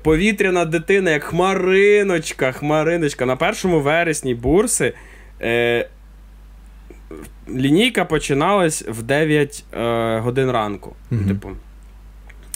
[0.04, 3.26] повітряна дитина, як хмариночка, хмариночка.
[3.26, 4.94] На першому вересні бурси.
[5.42, 5.88] Е,
[7.50, 10.96] Лінійка починалась в 9 е, годин ранку.
[11.12, 11.28] Mm-hmm.
[11.28, 11.50] Типу.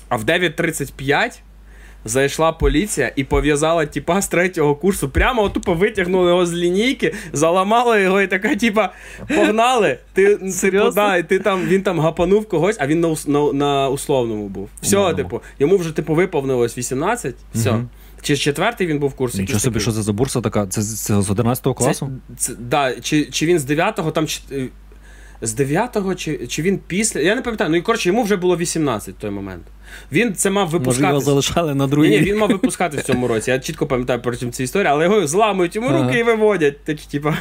[0.10, 1.40] А в 9.35
[2.06, 5.10] зайшла поліція і пов'язала типа з третього курсу.
[5.10, 8.90] Прямо тупо витягнули його з лінійки, заламали його і така, типа,
[9.28, 9.98] погнали.
[10.14, 14.48] Ти типу, да, ти там, Він там гапанув когось, а він на на, на условному
[14.48, 14.70] був.
[14.82, 17.36] Все, типу, йому вже типу виповнилось 18.
[17.54, 17.70] Все.
[17.70, 17.86] Mm-hmm.
[18.26, 19.42] Чи четвертий він був в курсі?
[19.42, 20.68] Нічого собі, що це за бурса така?
[20.68, 22.12] Це, це з 11 класу?
[22.30, 24.28] Це, це, да, Чи чи він з 9-го, там
[25.42, 27.20] з 9-го, чи чи він після.
[27.20, 27.70] Я не пам'ятаю.
[27.70, 29.64] Ну і коротше, йому вже було 18 в той момент.
[30.12, 31.02] Він це мав випускати.
[31.02, 32.10] Може, його залишали на другий.
[32.10, 33.52] Ні, ні, він мав випускати в цьому році.
[33.52, 36.18] Я чітко пам'ятаю потім цю історію, але його зламують йому руки ага.
[36.18, 36.84] і виводять.
[36.84, 37.38] Такі, типа.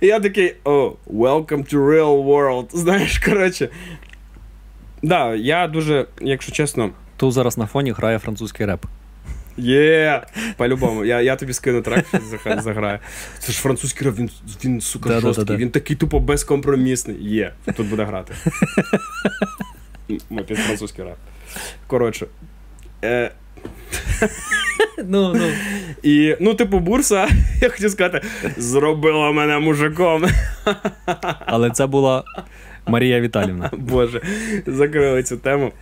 [0.00, 2.66] І я такий, о, welcome to real world.
[2.72, 3.68] Знаєш, коротше.
[5.02, 6.90] Да, я дуже, якщо чесно.
[7.16, 8.86] Тут зараз на фоні грає французький реп.
[9.56, 10.22] Є,
[10.56, 11.04] по-любому.
[11.04, 12.06] Я я тобі скину трек,
[12.62, 12.98] заграю.
[13.38, 14.30] Це ж французький реп, він,
[14.64, 17.16] він сука, да, жорсткий, да, да, він такий тупо безкомпромісний.
[17.20, 18.34] Є, тут буде грати.
[20.30, 21.16] Ми під французький реп.
[21.86, 22.26] Коротше.
[23.04, 23.30] Е...
[25.04, 25.50] Ну, ну.
[26.02, 27.28] І, ну, типу, бурса,
[27.60, 28.20] я хотів сказати,
[28.56, 30.24] зробила мене мужиком.
[31.46, 32.24] Але це була
[32.86, 33.70] Марія Віталівна.
[33.72, 34.22] Боже,
[34.66, 35.72] закрили цю тему.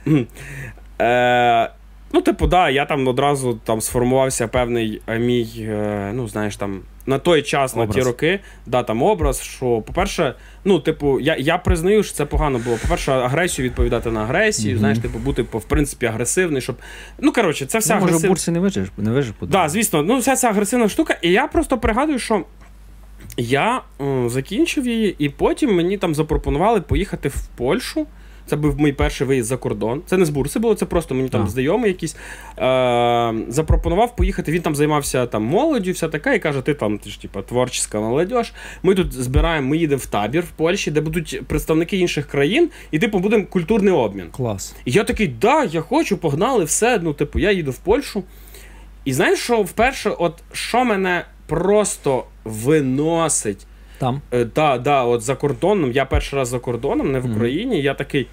[1.01, 1.71] Е,
[2.13, 6.81] Ну, типу, да, я там одразу там сформувався певний е, мій, е, ну, знаєш, там,
[7.07, 7.89] на той час, образ.
[7.89, 10.35] на ті роки, да, там образ, що, по-перше,
[10.65, 12.77] ну, типу, я я признаю, що це погано було.
[12.83, 14.79] По-перше, агресію відповідати на агресію, mm-hmm.
[14.79, 16.77] знаєш, типу, бути, в принципі, агресивний, щоб.
[17.19, 18.21] Ну, коротше, це вся ну, агресив...
[18.21, 19.33] Може, бурсі не вижиш, не вижиш.
[19.41, 21.19] Так, да, звісно, ну, вся ця агресивна штука.
[21.23, 22.45] І я просто пригадую, що.
[23.37, 28.07] Я м, закінчив її, і потім мені там запропонували поїхати в Польщу.
[28.49, 30.03] Це був мій перший виїзд за кордон.
[30.07, 32.17] Це не з бурси було, це просто мені там знайомий якийсь
[32.59, 34.53] е- запропонував поїхати.
[34.53, 38.01] Він там займався там молоддю, вся така, і каже: ти там ти ж типа творчіська
[38.01, 38.53] молодь.
[38.83, 42.99] Ми тут збираємо, ми їдемо в табір в Польщі, де будуть представники інших країн, і
[42.99, 44.27] типу будемо культурний обмін.
[44.31, 44.75] Клас.
[44.85, 46.99] І я такий, да, я хочу, погнали, все.
[47.03, 48.25] Ну, типу, я їду в Польщу.
[49.05, 53.67] І знаєш, що вперше, от що мене просто виносить.
[53.99, 54.21] Там?
[54.33, 55.93] Е, да, да, от за кордоном.
[55.93, 57.77] Я перший раз за кордоном, не в Україні.
[57.77, 57.83] Mm-hmm.
[57.83, 58.27] Я такий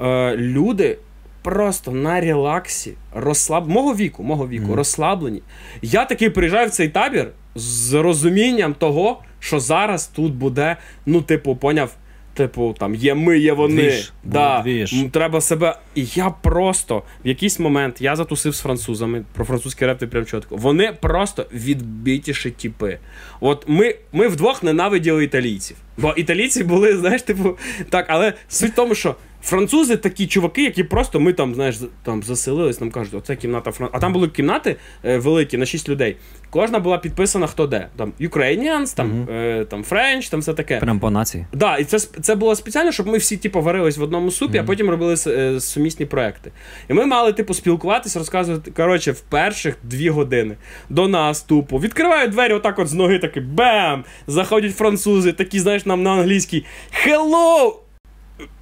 [0.00, 0.98] е, люди
[1.42, 3.68] просто на релаксі, розслаб...
[3.68, 4.74] мого віку, мого віку, mm.
[4.74, 5.42] розслаблені.
[5.82, 10.76] Я таки приїжджаю в цей табір з розумінням того, що зараз тут буде,
[11.06, 11.96] ну, типу, поняв.
[12.34, 13.82] Типу, там є ми, є вони.
[13.82, 14.94] Двіж, да, двіж.
[15.12, 15.78] Треба себе.
[15.94, 20.26] І я просто в якийсь момент я затусив з французами про французький реп ти прям
[20.26, 20.56] чітко.
[20.56, 22.98] Вони просто відбитіші тіпи.
[23.40, 25.76] От ми ми вдвох ненавиділи італійців.
[25.96, 27.58] Бо італійці були, знаєш, типу,
[27.90, 32.22] так, але суть в тому, що Французи такі чуваки, які просто ми там, знаєш, там
[32.22, 33.90] заселились, нам кажуть, оце кімната Фран...
[33.92, 36.16] А там були кімнати е, великі на 6 людей.
[36.50, 37.88] Кожна була підписана хто де.
[37.96, 39.32] Там Ukrainians, там угу.
[39.32, 40.78] е, там French, там все таке.
[40.78, 41.46] Прям по нації.
[41.52, 44.64] Да, і це це було спеціально, щоб ми всі типу, варились в одному супі, угу.
[44.64, 46.52] а потім робили е, сумісні проекти.
[46.88, 48.70] І ми мали, типу, спілкуватись, розказувати.
[48.70, 50.56] Коротше, в перших дві години
[50.88, 54.04] до нас тупо відкривають двері, отак от з ноги, таки бам!
[54.26, 56.64] Заходять французи, такі, знаєш, нам на англійській
[57.06, 57.87] Hello!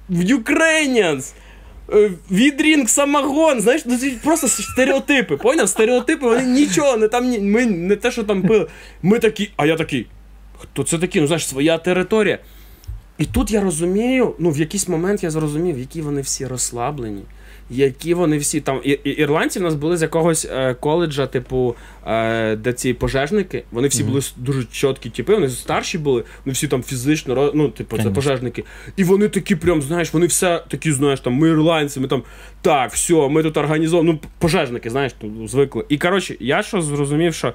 [0.09, 1.33] Ukrainians.
[1.93, 5.37] Е, відрінг самогон, знаєш, ну просто стереотипи.
[5.37, 5.69] Поняв?
[5.69, 8.67] Стереотипи, вони нічого, не там ми не те, що там пили.
[9.01, 10.07] Ми такі, а я такий.
[10.57, 11.21] Хто це такі?
[11.21, 12.39] Ну, знаєш, своя територія.
[13.17, 17.21] І тут я розумію, ну в якийсь момент я зрозумів, які вони всі розслаблені
[17.69, 18.81] які вони всі там.
[18.83, 21.75] І, і, Ірландці в нас були з якогось е, коледжа, типу,
[22.07, 23.63] е, де ці пожежники.
[23.71, 24.07] Вони всі mm-hmm.
[24.07, 28.63] були дуже чіткі, типи, вони старші були, вони всі там фізично, ну, типу, це пожежники.
[28.95, 32.23] І вони такі, прям, знаєш, вони все такі, знаєш, там, ми ірландці, ми там
[32.61, 34.19] так, все, ми тут організовуємо.
[34.23, 35.85] Ну, пожежники, знаєш, тут звикли.
[35.89, 37.53] І коротше, я що зрозумів, що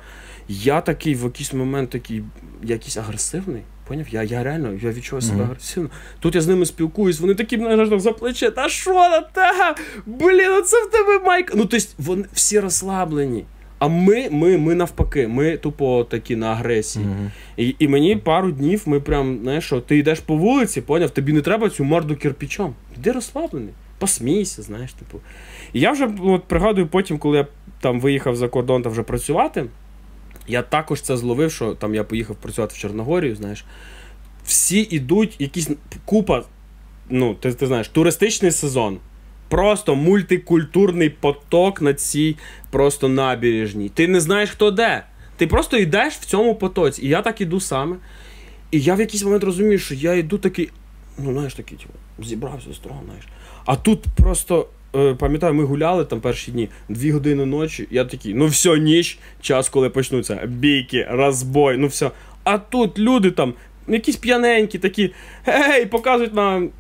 [0.48, 2.22] я такий в якийсь момент такий
[2.62, 3.62] якийсь агресивний.
[3.92, 4.06] Поняв?
[4.10, 5.50] Я я реально я відчуваю себе mm-hmm.
[5.50, 5.90] агресивно.
[6.20, 9.74] Тут я з ними спілкуюсь, вони такі мене за плече, та що та?
[10.06, 11.54] Блін, це в тебе майка.
[11.56, 13.44] Ну, тобто, вони всі розслаблені.
[13.78, 17.04] А ми ми, ми навпаки, ми тупо такі на агресії.
[17.04, 17.30] Mm-hmm.
[17.56, 21.32] І і мені пару днів ми прям, знаєш, що ти йдеш по вулиці, поняв, тобі
[21.32, 22.74] не треба цю морду кирпічом.
[22.96, 25.20] Йди розслаблений, посмійся, знаєш, типу.
[25.72, 27.46] І я вже от, пригадую потім, коли я
[27.80, 29.64] там виїхав за кордон та вже працювати.
[30.48, 33.64] Я також це зловив, що там я поїхав працювати в Чорногорію, знаєш.
[34.44, 35.70] Всі йдуть, якісь
[36.04, 36.42] купа,
[37.10, 38.98] ну, ти, ти знаєш, туристичний сезон.
[39.48, 42.36] Просто мультикультурний поток на цій
[42.70, 43.88] просто набережній.
[43.88, 45.04] Ти не знаєш, хто де.
[45.36, 47.06] Ти просто йдеш в цьому потоці.
[47.06, 47.96] І я так іду саме.
[48.70, 50.70] І я в якийсь момент розумію, що я йду такий,
[51.18, 51.92] ну, знаєш, такий, типу,
[52.28, 53.24] зібрався строго, знаєш.
[53.64, 54.68] А тут просто,
[55.18, 57.88] пам'ятаю, ми гуляли там перші дні, дві години ночі.
[57.90, 62.10] Я такий, ну все, ніч, час, коли почнуться бійки, розбой, ну все.
[62.44, 63.54] А тут люди там,
[63.88, 65.12] якісь п'яненькі, такі,
[65.44, 66.70] гей, показують нам.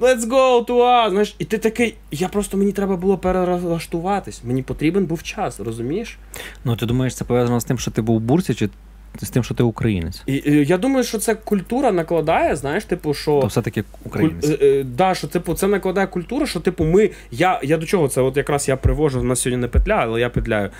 [0.00, 4.44] Let's go to us, знаєш, і ти такий, я просто мені треба було перелаштуватись.
[4.44, 6.18] Мені потрібен був час, розумієш?
[6.64, 8.68] Ну ти думаєш, це пов'язано з тим, що ти був в бурсі, чи
[9.20, 10.22] з тим, що ти українець?
[10.26, 13.40] І, і я думаю, що це культура накладає, знаєш, типу, що.
[13.40, 14.46] То все-таки українець.
[14.46, 14.54] Куль...
[14.60, 17.10] Е, е, да, що типу, це накладає культура, що типу, ми.
[17.30, 18.08] Я я до чого?
[18.08, 20.70] Це от якраз я привожу, у нас сьогодні не петля, але я петляю.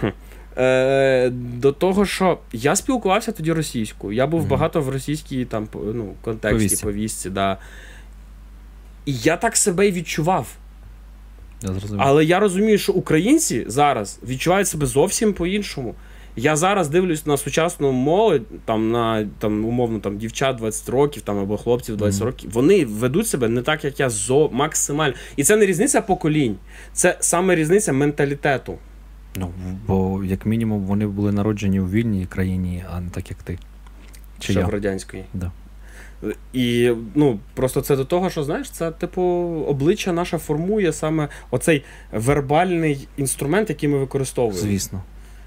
[0.00, 0.06] Хм.
[0.58, 4.16] Е, До того, що я спілкувався тоді російською.
[4.16, 7.58] Я був mm багато в російській там, ну, контексті, повістці, повістці да.
[9.06, 10.46] І я так себе й відчував.
[11.62, 12.02] Я зрозумів.
[12.04, 15.94] Але я розумію, що українці зараз відчувають себе зовсім по-іншому.
[16.36, 21.38] Я зараз дивлюсь на сучасну молодь, там на там, умовно там дівчат 20 років там
[21.38, 22.24] або хлопців 20 mm.
[22.24, 22.50] років.
[22.52, 25.14] Вони ведуть себе не так, як я зо максимально.
[25.36, 26.56] І це не різниця поколінь,
[26.92, 28.78] це саме різниця менталітету.
[29.36, 29.50] Ну,
[29.86, 33.58] бо, як мінімум, вони були народжені у вільній країні, а не так, як ти.
[34.38, 34.66] Чи Ще я?
[34.66, 35.24] в радянської.
[35.34, 35.52] Да.
[36.52, 39.22] І ну, просто це до того, що знаєш, це типу
[39.68, 44.60] обличчя наше формує саме оцей вербальний інструмент, який ми використовуємо.
[44.60, 45.02] Звісно.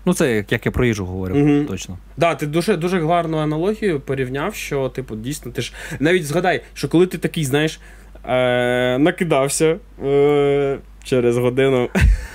[0.07, 1.63] Ну, це як, як я про їжу говорив, угу.
[1.63, 1.93] точно.
[1.95, 6.61] Так, да, ти дуже дуже гарну аналогію порівняв, що, типу, дійсно, ти ж навіть згадай,
[6.73, 7.79] що коли ти такий, знаєш,
[8.25, 9.77] е- накидався.
[10.05, 11.89] Е- Через годину.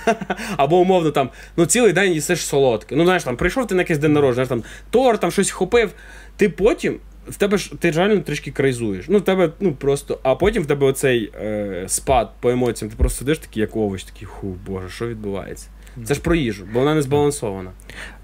[0.57, 2.95] Або умовно там, ну цілий день їсиш солодке.
[2.95, 5.93] Ну, знаєш, там прийшов ти на якийсь день народження, там торт, там щось хопив.
[6.37, 9.05] Ти потім в тебе ж ти реально трішки крайзуєш.
[9.07, 12.97] Ну, в тебе, ну просто, а потім в тебе оцей е, спад по емоціям, ти
[12.97, 15.67] просто сидиш такий, як овоч, такий, ху, боже, що відбувається?
[16.05, 17.71] Це ж про їжу, бо вона не збалансована.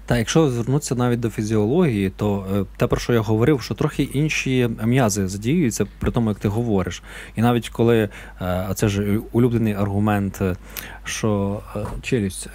[0.06, 4.02] Та якщо звернутися навіть до фізіології, то е, те, про що я говорив, що трохи
[4.02, 7.02] інші м'язи задіюються при тому, як ти говориш.
[7.36, 8.08] І навіть коли е,
[8.40, 10.56] а це ж улюблений аргумент, е,
[11.04, 11.60] що
[12.02, 12.48] челюсть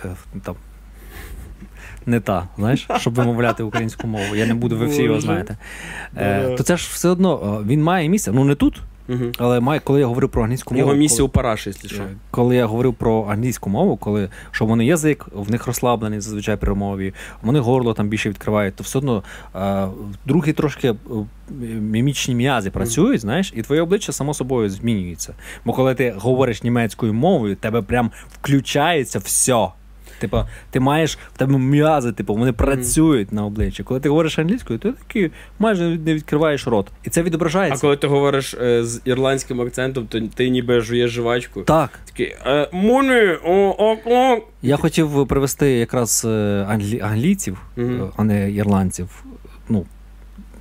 [0.43, 0.55] там
[2.05, 4.35] не та, знаєш, щоб вимовляти українську мову.
[4.35, 5.57] Я не буду, ви всі його знаєте.
[6.17, 8.31] Е, То це ж все одно він має місце.
[8.31, 8.81] Ну не тут.
[9.09, 9.31] Угу.
[9.37, 10.87] Але має, коли я говорив про англійську мову.
[10.87, 12.03] Його місце у параші, якщо що.
[12.03, 16.57] Е, коли я говорив про англійську мову, коли що вони язик, в них розслаблений зазвичай
[16.57, 19.23] при мові, вони горло там більше відкривають, то все одно
[19.55, 19.87] е,
[20.25, 20.95] другі трошки е,
[21.79, 25.33] мімічні м'язи працюють, знаєш, і твоє обличчя само собою змінюється.
[25.65, 29.67] Бо коли ти говориш німецькою мовою, тебе прям включається все.
[30.19, 33.83] Типу, ти маєш в тебе м'язи, типу, вони працюють на обличчі.
[33.83, 36.87] Коли ти говориш англійською, ти такий майже не відкриваєш рот.
[37.03, 37.79] І це відображається.
[37.79, 41.61] А коли ти говориш е, з ірландським акцентом, то ти ніби жуєш жвачку.
[41.61, 41.99] Так.
[42.05, 44.41] Такий е, Муни, о, о, о.
[44.61, 46.99] Я хотів привести якраз е, англі...
[46.99, 48.11] англійців, mm-hmm.
[48.17, 49.25] а не ірландців.
[49.69, 49.85] Ну,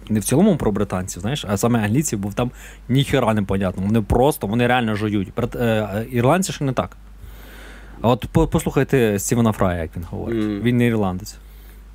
[0.09, 2.51] не в цілому про британців, знаєш, а саме англійців, бо там
[2.89, 3.83] ніхера не понятно.
[3.87, 5.29] Вони просто, вони реально жують.
[6.11, 6.97] Ірландці ще не так.
[8.01, 10.45] А от послухайте Стівена Фрая, як він говорить.
[10.45, 10.63] Mm.
[10.63, 11.37] Він не ірландець,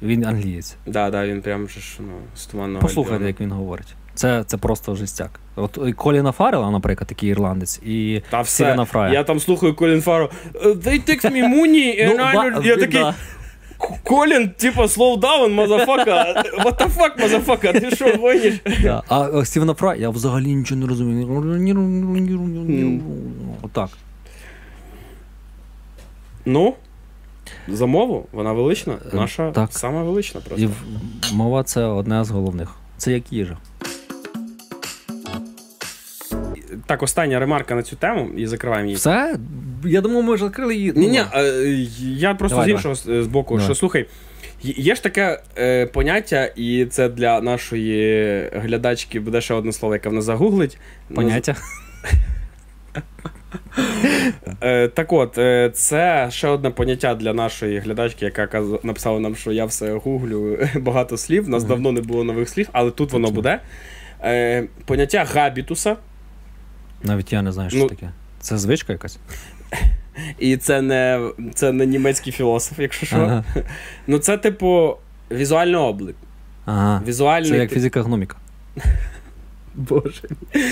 [0.02, 0.70] він англієць.
[0.70, 3.28] Так, да, да, він прям ж ну, з туманного Послухайте, альбіону.
[3.28, 3.96] як він говорить.
[4.14, 5.40] Це це просто жестяк.
[5.56, 8.44] От Коліна Фаррела, наприклад, такий ірландець, і Та.
[8.44, 9.14] Стівена Фрая.
[9.14, 10.30] Я там слухаю Колін Фаррел.
[10.64, 12.66] They take me money and I...
[12.66, 13.04] Я такий...
[14.04, 16.44] Колін, типа, slow down, мазафака.
[16.58, 18.54] What the fuck, мазафака, ти що, гониш?
[19.08, 23.02] А Стівена Фрай, я взагалі нічого не розумію.
[23.62, 23.90] Отак.
[26.50, 26.76] Ну,
[27.68, 28.94] за мову, вона велична.
[29.14, 29.74] Е, Наша так.
[29.74, 30.66] сама велична просто.
[30.66, 30.70] І
[31.34, 32.76] мова це одне з головних.
[32.98, 33.58] Це як їжа.
[36.86, 38.96] Так, остання ремарка на цю тему і закриваємо її.
[38.96, 39.38] Все?
[39.86, 40.94] Я думаю, ми вже закрили її.
[40.96, 41.44] Ні, ні, е,
[42.00, 43.24] я просто давай, з іншого давай.
[43.24, 43.66] з боку, давай.
[43.66, 44.06] що слухай,
[44.64, 50.10] є ж таке е, поняття, і це для нашої глядачки буде ще одне слово, яке
[50.10, 50.78] вона загуглить.
[51.16, 51.56] Поняття.
[54.62, 59.52] Е, так от, е, це ще одне поняття для нашої глядачки, яка написала нам, що
[59.52, 61.46] я все гуглю багато слів.
[61.48, 63.60] У нас давно не було нових слів, але тут воно буде.
[64.24, 65.96] Е, поняття габітуса.
[67.04, 68.10] Навіть я не знаю, що ну, таке.
[68.40, 69.20] Це звичка якась.
[70.40, 73.18] І це не це не німецький філософ, якщо що.
[73.18, 73.44] Ага.
[74.08, 74.98] Ну, це, типу,
[75.32, 76.16] візуальний облик.
[76.66, 77.02] Ага.
[77.08, 78.38] Візуальний, Це як фізика гноміка.
[79.80, 80.22] Боже.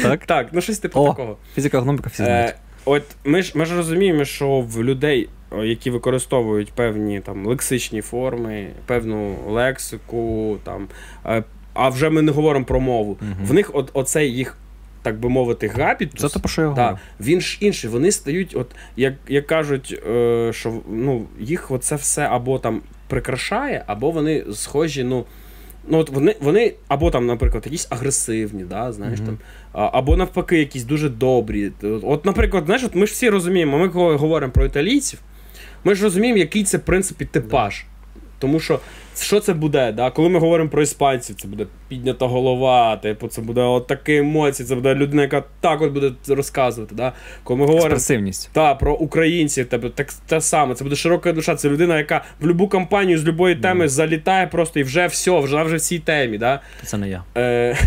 [0.04, 1.38] Так, Так, ну щось типу О, такого.
[1.56, 2.30] Фізика гноміка фізика.
[2.30, 2.56] Е,
[2.86, 5.30] от ми ж ми ж розуміємо, що в людей,
[5.64, 10.88] які використовують певні там лексичні форми, певну лексику, там,
[11.26, 11.44] е,
[11.74, 13.18] а вже ми не говоримо про мову.
[13.22, 13.48] Угу.
[13.48, 14.58] В них от, оцей їх.
[15.02, 17.90] Так би мовити, габітус, Це те, про що я да, він ж інший.
[17.90, 23.84] Вони стають, от як як кажуть, е, що ну, їх оце все або там прикрашає,
[23.88, 25.04] або вони схожі.
[25.04, 25.26] ну,
[25.88, 29.38] Ну, от Вони вони або там, наприклад, якісь агресивні, да, знаєш, mm-hmm.
[29.72, 31.72] там, або навпаки, якісь дуже добрі.
[32.04, 35.20] От, наприклад, знаєш, от ми ж всі розуміємо, ми коли говоримо про італійців,
[35.84, 37.86] ми ж розуміємо, який це в принципі типаж.
[38.40, 38.80] Тому що
[39.24, 39.92] що це буде?
[39.92, 40.12] Да?
[40.12, 44.68] Коли ми говоримо про іспанців, це буде піднята голова, типу, це буде от такі емоції,
[44.68, 46.96] це буде людина, яка так от буде розказувати.
[46.96, 47.14] Да?
[47.44, 48.50] Коли ми говоримо Експресивність.
[48.54, 51.56] Та, про українців, тебе так те саме, це буде широка душа.
[51.56, 53.90] Це людина, яка в будь-яку кампанію з будь-якої теми mm.
[53.90, 56.38] залітає просто і вже все, вже вже в цій темі.
[56.38, 56.60] Да?
[56.84, 57.24] Це не я.
[57.38, 57.78] Е,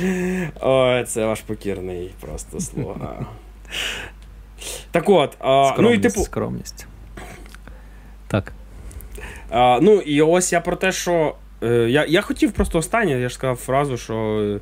[0.60, 3.26] Ой, це ваш покірний просто слуга.
[4.90, 6.20] Так от, а, ну і типу.
[6.20, 6.86] Скромність.
[8.28, 8.52] Так.
[9.52, 11.34] Ну і ось я про те, що.
[11.62, 14.14] Е, я я хотів просто останнє, я ж сказав фразу, що.
[14.14, 14.60] Е,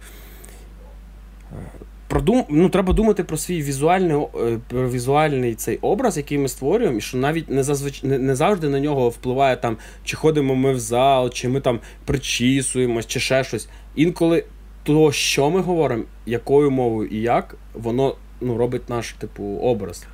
[2.08, 2.44] продум...
[2.48, 7.00] ну, Треба думати про свій візуальний е, про візуальний цей образ, який ми створюємо, і
[7.00, 8.02] що навіть не зазвич...
[8.02, 11.80] не, не завжди на нього впливає, там, чи ходимо ми в зал, чи ми там
[12.04, 13.68] причісуємось, чи ще щось.
[13.94, 14.44] Інколи
[14.82, 20.06] то, що ми говоримо, якою мовою і як, воно ну, робить наш типу образ.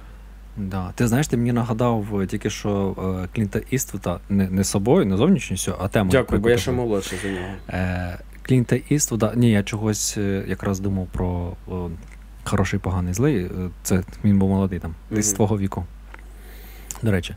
[0.57, 0.93] Да.
[0.95, 5.17] Ти знаєш, ти мені нагадав е, тільки що е, Клінта Іствуда не не собою, не
[5.17, 6.11] зовнішністю, а темою.
[6.11, 7.55] Дякую, бо я ще молодший за нього.
[7.69, 11.91] Е, Клінта Іствуда, ні, я чогось е, якраз думав про о,
[12.45, 13.51] хороший, поганий злий.
[13.83, 15.31] Це він був молодий там, десь mm-hmm.
[15.31, 15.85] з твого віку
[17.03, 17.35] до речі.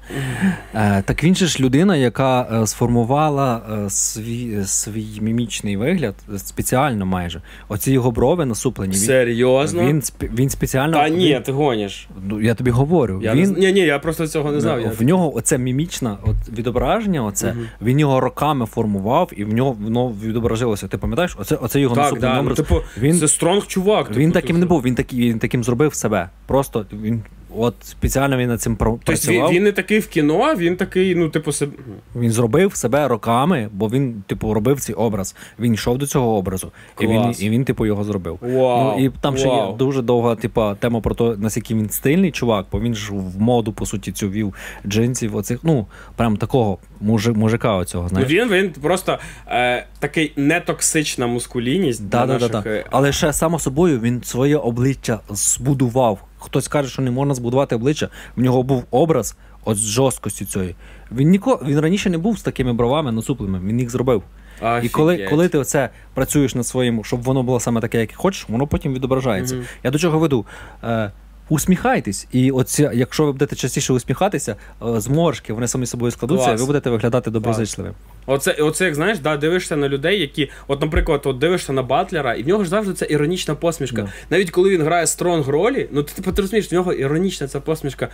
[0.76, 7.06] Е, Так він же ж людина, яка е, сформувала е, свій свій мімічний вигляд спеціально
[7.06, 7.42] майже.
[7.68, 8.94] Оці його брови насуплені.
[8.94, 9.84] Серйозно?
[9.84, 10.94] Він він спеціально.
[10.94, 12.08] Та ні, ти гониш.
[12.24, 13.20] Ну, Я тобі говорю.
[13.24, 13.52] Я він...
[13.52, 13.60] не...
[13.60, 14.80] Ні, ні, я просто цього не знав.
[15.00, 17.60] В нього оце мімічне от відображення, оце, угу.
[17.82, 20.88] він його роками формував, і в нього воно відображилося.
[20.88, 21.36] Ти пам'ятаєш?
[21.40, 22.50] Оце оце його так, да, номер.
[22.50, 23.20] Ну, типу, він...
[23.20, 24.10] Це стронг чувак.
[24.10, 26.30] Він типу, таким не був, він такий, він таким зробив себе.
[26.46, 27.22] Просто він
[27.56, 29.02] От спеціально він над цим працював.
[29.06, 31.72] Тобто він, він не такий в кіно, він такий, ну, типу, себе.
[32.16, 35.36] Він зробив себе роками, бо він, типу, робив цей образ.
[35.60, 36.72] Він йшов до цього образу.
[37.00, 38.40] І він, і він, типу, його зробив.
[38.42, 39.40] Вау, ну, І там вау.
[39.40, 43.14] ще є дуже довга, типу, тема про те, наскільки він стильний чувак, бо він ж
[43.14, 44.54] в моду, по суті, цю вів
[44.88, 45.86] джинсів, оцих, ну,
[46.16, 48.10] прям такого мужи, мужика оцього.
[48.10, 48.32] знаєш.
[48.32, 52.10] Він він просто е, такий нетоксична мускулінність.
[52.10, 52.52] Да, да, наших...
[52.52, 56.27] да, е, Але ще само собою він своє обличчя збудував.
[56.40, 58.10] Хтось каже, що не можна збудувати обличчя.
[58.36, 59.36] В нього був образ
[59.66, 60.76] от з жорсткості цієї.
[61.12, 64.24] Він ніко, він раніше не був з такими бровами насуплими, він їх зробив.
[64.62, 64.84] Офігеть.
[64.84, 68.50] І коли коли ти оце працюєш над своїм, щоб воно було саме таке, як хочеш,
[68.50, 69.56] воно потім відображається.
[69.56, 69.78] Mm-hmm.
[69.84, 70.46] Я до чого веду?
[70.84, 71.12] Е,
[71.50, 76.60] Усміхайтесь, і оці, якщо ви будете частіше усміхатися, е, зморшки вони самі собою складуться, Клас.
[76.60, 77.94] і ви будете виглядати доброзичливим.
[78.26, 82.34] Оце, оце, як знаєш, да, дивишся на людей, які, от, наприклад, от дивишся на Батлера,
[82.34, 84.02] і в нього ж завжди ця іронічна посмішка.
[84.02, 84.10] Yeah.
[84.30, 88.10] Навіть коли він грає стронг ролі, ну ти, ти розумієш, в нього іронічна ця посмішка.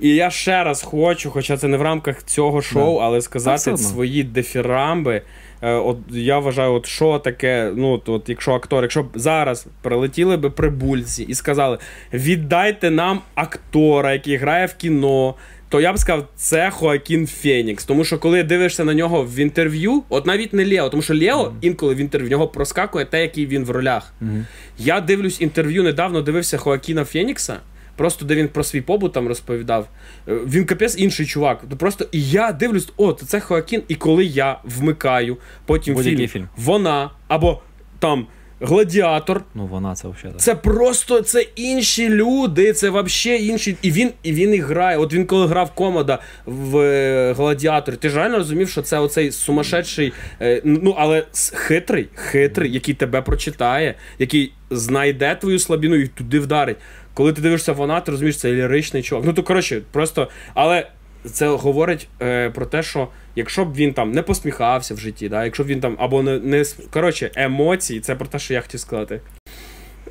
[0.00, 3.02] І я ще раз хочу, хоча це не в рамках цього шоу, yeah.
[3.02, 5.22] але сказати свої дефірамби.
[5.62, 9.66] Е, от я вважаю, от що таке, ну от, от якщо актор, якщо б зараз
[9.82, 11.78] прилетіли би прибульці і сказали:
[12.12, 15.34] віддайте нам актора, який грає в кіно.
[15.68, 17.84] То я б сказав, це Хоакін Фенікс.
[17.84, 21.44] Тому що коли дивишся на нього в інтерв'ю, от навіть не Лео, тому що Лео
[21.44, 21.52] mm-hmm.
[21.60, 24.12] інколи в інтерв'ю в нього проскакує те, який він в ролях.
[24.22, 24.44] Mm-hmm.
[24.78, 27.56] Я дивлюсь інтерв'ю, недавно дивився Хоакіна Фенікса.
[27.98, 29.88] Просто де він про свій побут там розповідав.
[30.28, 31.64] Е, він капець інший чувак.
[31.78, 35.36] Просто і я дивлюсь, о, то це Хоакін, і коли я вмикаю
[35.66, 37.60] потім фільм, фільм, вона або
[37.98, 38.26] там.
[38.60, 39.44] Гладіатор.
[39.54, 40.38] Ну, вона це взагалі.
[40.38, 43.76] Це просто це інші люди, це взагалі інші.
[43.82, 44.98] І він і він і грає.
[44.98, 49.32] От він коли грав Комода в е, Гладіаторі, ти ж реально розумів, що це оцей
[49.32, 56.40] сумасшедший, е, ну але хитрий, хитрий, який тебе прочитає, який знайде твою слабіну і туди
[56.40, 56.76] вдарить.
[57.18, 59.24] Коли ти дивишся вона, ти розумієш, це ліричний чувак.
[59.24, 60.28] Ну то коротше, просто.
[60.54, 60.86] Але
[61.24, 65.44] це говорить е, про те, що якщо б він там не посміхався в житті, да,
[65.44, 66.38] якщо б він там або не.
[66.38, 69.20] не коротше, емоції, це про те, що я хотів сказати.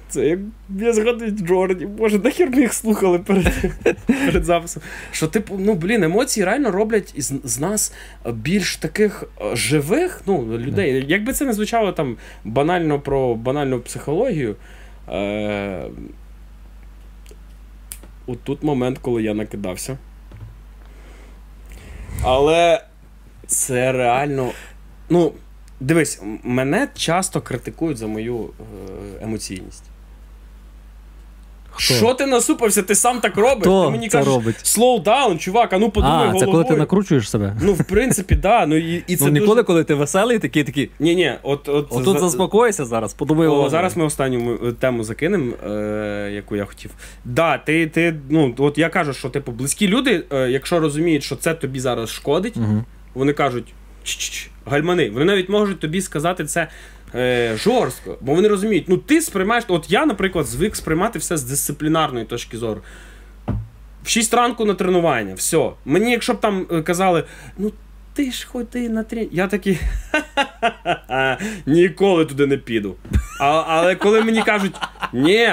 [0.09, 0.39] Це як
[0.79, 3.53] я згадую Джорді, боже, нахер ми їх слухали перед
[4.07, 4.83] перед записом.
[5.11, 7.93] Що, типу, ну блін, емоції реально роблять із з нас
[8.33, 11.05] більш таких е, живих ну, людей.
[11.07, 14.55] Якби це не звучало там банально про банальну психологію.
[15.09, 15.89] Е,
[18.27, 19.97] От тут момент, коли я накидався.
[22.23, 22.83] Але
[23.47, 24.51] це реально.
[25.09, 25.33] Ну,
[25.79, 29.83] дивись, мене часто критикують за мою е, емоційність.
[31.79, 32.83] Що ти насупився?
[32.83, 33.61] Ти сам так робиш?
[33.61, 34.55] Хто ти мені це кажеш, робить?
[34.55, 36.39] slow down, чувак, а ну подумай А, головою.
[36.45, 37.55] це коли ти накручуєш себе.
[37.61, 38.65] Ну, в принципі, да.
[38.65, 39.63] Ну, і, і це ну ніколи, дуже...
[39.63, 40.89] коли ти веселий, такий такий.
[40.99, 43.47] Ні, ні, от, от, Отут за- заспокойся зараз, подумай.
[43.47, 46.91] О, зараз ми останню тему закинемо, е, яку я хотів.
[47.25, 51.35] Да, ти, ти, ну, от я кажу, що типу, близькі люди, е, якщо розуміють, що
[51.35, 52.83] це тобі зараз шкодить, Мгм.
[53.13, 53.73] вони кажуть
[54.03, 55.09] «Ч-ч-ч, гальмани.
[55.09, 56.67] Вони навіть можуть тобі сказати це
[57.15, 59.63] е, жорстко, бо вони розуміють, ну ти сприймаєш.
[59.67, 62.81] От я, наприклад, звик сприймати все з дисциплінарної точки зору.
[64.03, 65.69] В 6 ранку на тренування, все.
[65.85, 67.23] Мені, якщо б там е, казали,
[67.57, 67.71] ну
[68.13, 69.35] ти ж ходи на тренування.
[69.35, 69.79] Я такий.
[71.65, 72.95] Ніколи туди не піду.
[73.41, 74.75] А, але коли мені кажуть,
[75.13, 75.49] ні,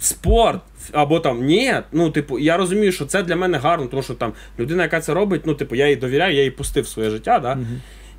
[0.00, 0.60] спорт.
[0.92, 4.32] Або там ні, ну типу, я розумію, що це для мене гарно, тому що там
[4.58, 7.58] людина, яка це робить, ну типу, я їй довіряю, я їй пустив своє життя, да?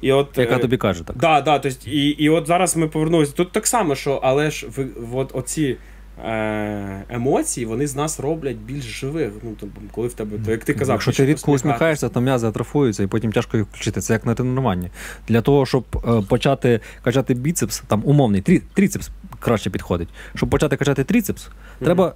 [0.02, 1.18] І от, Яка е, тобі каже так.
[1.18, 3.34] Да, да, то і, і от зараз ми повернулися.
[3.34, 5.78] Тут так само, що але ж ви, от оці
[6.26, 9.32] е, емоції, вони з нас роблять більш живих.
[9.44, 12.48] Ну, тобто, коли в тебе, то як ти казав, Якщо ти рідко усміхаєшся, то м'язи
[12.48, 14.02] атрофуються і потім тяжко їх включити.
[14.02, 14.90] Це як на тренуванні.
[15.28, 20.10] Для того, щоб е, почати качати біцепс, там умовний трі, тріцепс краще підходить.
[20.36, 22.14] Щоб почати качати тріцепс, треба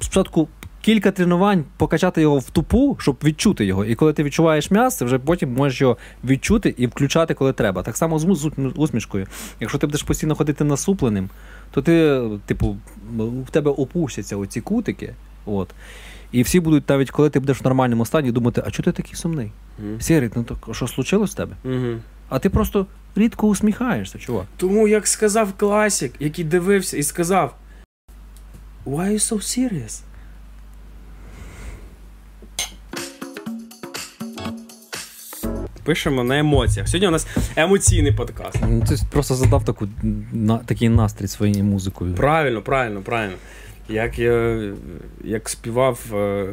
[0.00, 0.48] спочатку
[0.80, 3.84] кілька тренувань покачати його в тупу, щоб відчути його.
[3.84, 7.82] І коли ти відчуваєш м'яз, ти вже потім можеш його відчути і включати, коли треба.
[7.82, 9.26] Так само з усмішкою.
[9.60, 11.28] Якщо ти будеш постійно ходити насупленим,
[11.70, 12.76] то ти, типу,
[13.46, 15.14] в тебе опустяться оці кутики.
[15.46, 15.68] От.
[16.32, 19.14] І всі будуть, навіть коли ти будеш в нормальному стані, думати, а чого ти такий
[19.14, 19.52] сумний?
[19.78, 20.00] Мгм.
[20.00, 21.56] Сірий, ну так що случилось з тебе?
[21.64, 22.00] Мгм.
[22.28, 24.46] А ти просто рідко усміхаєшся, чувак.
[24.56, 27.54] Тому як сказав класик, який дивився і сказав:
[28.86, 30.02] Why are you so serious?
[35.84, 36.88] Пишемо на емоціях.
[36.88, 37.26] Сьогодні у нас
[37.56, 38.58] емоційний подкаст.
[38.68, 39.88] Ну, ти просто задав таку,
[40.32, 42.14] на, такий настрій своєю музикою.
[42.14, 43.34] Правильно, правильно, правильно.
[43.88, 44.60] Як я
[45.24, 46.46] як співав е,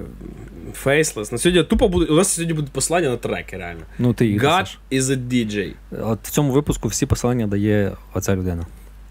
[0.86, 1.32] Faceless.
[1.32, 2.05] На сьогодні тупо буде.
[2.05, 3.82] У нас сьогодні буде послання на треки, реально.
[3.99, 5.73] Ну, ти їх God is a DJ.
[6.01, 8.65] От в цьому випуску всі посилання дає оця людина.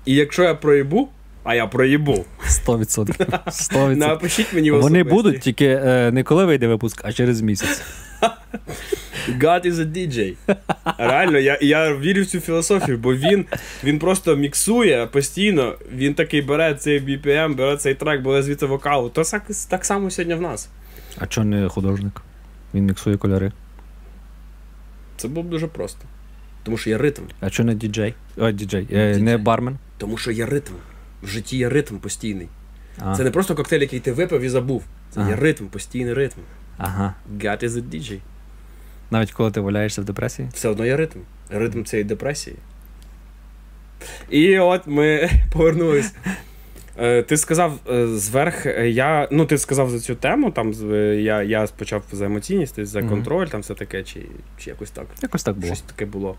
[0.05, 1.09] І якщо я проїбу,
[1.45, 3.27] а я проїбу, 100%.
[3.47, 3.95] 100%.
[3.97, 7.83] напишіть мені в Вони будуть тільки е, не коли вийде випуск, а через місяць.
[9.29, 10.37] God is a DJ.
[10.99, 13.45] Реально, я, я вірю в цю філософію, бо він,
[13.85, 15.75] він просто міксує постійно.
[15.93, 19.09] Він такий бере цей BPM, бере цей трек, бере звідти вокалу.
[19.09, 20.69] То так, так само сьогодні в нас.
[21.19, 22.23] А чого не художник?
[22.75, 23.53] Він міксує кольори.
[25.17, 26.01] Це було б дуже просто.
[26.63, 27.23] Тому що є ритм.
[27.41, 28.15] А чого не діджей?
[28.37, 28.89] О, діджей.
[28.93, 29.79] Е, не бармен.
[29.99, 30.73] Тому що є ритм.
[31.23, 32.49] В житті є ритм постійний.
[32.99, 34.85] А, Це не просто коктейль, який ти випив і забув.
[35.11, 35.31] Це Ага.
[35.31, 36.41] є ритм, постійний ритм.
[36.79, 37.15] Ага.
[37.37, 38.19] God is a DJ.
[39.11, 40.49] Навіть коли ти валяєшся в депресії.
[40.53, 41.19] Все одно є ритм.
[41.51, 42.57] Ритм цієї депресії.
[44.31, 46.15] І от ми повернулись.
[46.99, 50.73] Е, Ти сказав е, зверх, е, я, ну ти сказав за цю тему, там
[51.21, 54.27] я, я почав за емоційність, за контроль, там все таке, чи,
[54.59, 55.07] чи якось так.
[55.23, 55.67] Якось так було.
[55.67, 56.37] Щось таке було.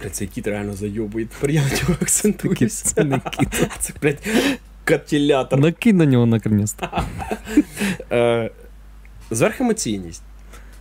[0.00, 1.26] Блядь, цей кіт реально зайобує.
[1.26, 2.84] Тепер я на нього акцентуюся.
[2.84, 3.68] Це не кіт.
[3.78, 4.26] Це, блядь,
[4.84, 5.60] катілятор.
[5.60, 6.76] Накинь на нього наконець.
[9.34, 10.22] Зверхемоційність.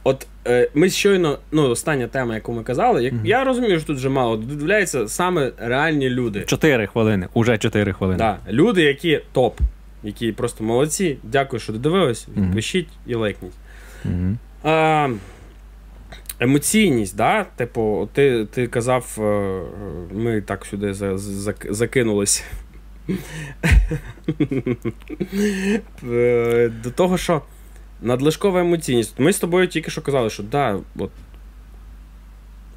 [0.03, 3.25] От е, ми щойно, ну, остання тема, яку ми казали, як, Мгм.
[3.25, 6.41] я розумію, що тут вже мало додивляються саме реальні люди.
[6.41, 7.27] Чотири хвилини.
[7.33, 8.17] Уже чотири хвилини.
[8.17, 9.59] Да, люди, які топ,
[10.03, 11.17] які просто молодці.
[11.23, 12.27] Дякую, що додивились.
[12.35, 12.53] Мгм.
[12.53, 13.51] Пишіть і лайкніть.
[14.05, 14.37] Мгм.
[14.63, 15.09] А,
[16.39, 17.43] емоційність, да?
[17.55, 19.61] Типу, ти, ти казав, е,
[20.13, 22.43] ми так сюди за, за, закинулись.
[26.11, 27.41] Е, До того, що
[28.01, 29.19] надлишкова емоційність.
[29.19, 31.11] Ми з тобою тільки що казали, що да, от,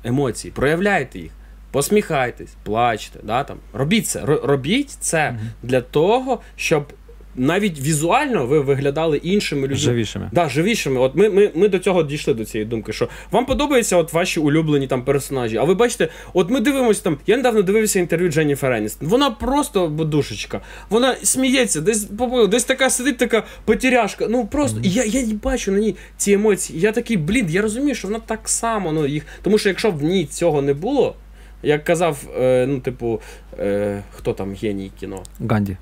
[0.04, 1.32] емоції, проявляйте їх,
[1.70, 4.24] посміхайтесь, плачте, да, там, робіть це.
[4.24, 6.92] Робіть це для того, щоб
[7.36, 9.76] навіть візуально ви виглядали іншими людьми.
[9.76, 10.30] Живішими.
[10.32, 11.00] Да, живішими.
[11.00, 14.40] От ми, ми, ми до цього дійшли до цієї думки, що вам подобаються от ваші
[14.40, 15.56] улюблені там персонажі.
[15.56, 17.18] А ви бачите, от ми дивимося там.
[17.26, 19.08] Я недавно дивився інтерв'ю Дженніфер Еністон.
[19.08, 20.60] Вона просто душечка.
[20.90, 22.08] Вона сміється, десь
[22.48, 24.26] десь така сидить, така потеряшка.
[24.30, 26.80] Ну просто і я, я їй бачу на ній ці емоції.
[26.80, 29.26] Я такий, блін, я розумію, що вона так само ну, їх.
[29.42, 31.14] Тому що якщо в ній цього не було,
[31.62, 33.20] як казав, е, ну, типу,
[33.58, 35.22] е, хто там геній кіно?
[35.40, 35.76] Ганді.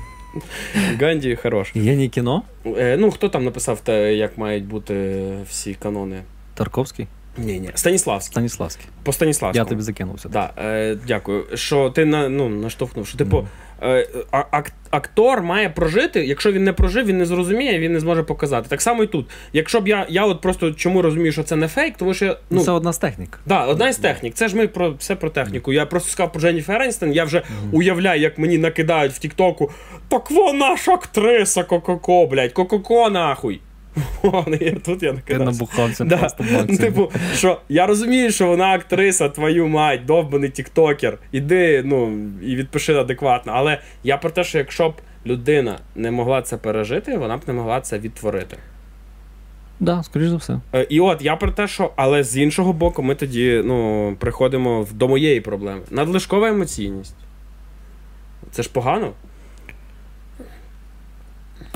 [1.00, 1.72] Ганді хорош.
[1.76, 2.42] Геній кіно?
[2.66, 6.22] Е, ну, хто там написав те, як мають бути всі канони?
[6.54, 7.08] Тарковський.
[7.38, 8.32] Ні, ні, Станіславський.
[8.34, 8.86] Станіславський.
[9.04, 9.66] По Станіславському.
[9.66, 10.30] Я тобі закинувся.
[10.30, 11.46] Да, е, Дякую.
[11.54, 13.48] Що ти на, ну, наштовхнув, що типу.
[13.84, 18.24] Е, ак- актор має прожити, якщо він не прожив, він не зрозуміє, він не зможе
[18.24, 18.70] показати.
[18.70, 19.30] Так само і тут.
[19.54, 22.38] Якщо б я я от просто чому розумію, що це не фейк, тому що я,
[22.50, 23.40] ну це одна з технік.
[23.46, 24.34] Да, одна із технік.
[24.34, 25.74] Це ж ми про все про техніку.
[25.74, 29.72] Я просто сказав про Дженніфер Енстон, я вже уявляю, як мені накидають в Тіктоку.
[30.08, 33.60] Так вона ж актриса Ко-ко-ко, блядь, Ко-ко-ко, нахуй.
[34.62, 35.46] Я- Тут я Ти накидався.
[35.46, 36.18] набухався Да.
[36.18, 36.78] просто максимум.
[36.78, 41.18] Типу, що я розумію, що вона актриса, твою мать, довбаний тіктокер.
[41.32, 43.52] Іди, ну, і відпиши адекватно.
[43.56, 44.94] Але я про те, що якщо б
[45.26, 48.58] людина не могла це пережити, вона б не могла це відтворити.
[49.80, 50.60] Да, скоріш за все.
[50.76, 54.88] Е, І от я про те, що, але з іншого боку, ми тоді ну, приходимо
[54.94, 55.82] до моєї проблеми.
[55.92, 57.16] Надлишкова емоційність.
[58.52, 59.12] Це ж погано.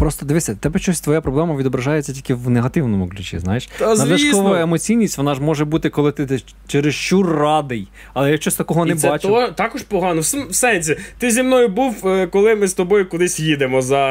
[0.02, 3.70] Просто дивися, тебе щось твоя проблема відображається тільки в негативному ключі, знаєш.
[3.78, 7.88] Та Надлишкова емоційність, вона ж може бути, коли ти чересчур радий.
[8.14, 9.32] Але я щось такого не І це бачив.
[9.32, 10.22] то, також погано.
[10.22, 14.08] В, в сенсі, ти зі мною був, е, коли ми з тобою кудись їдемо, за,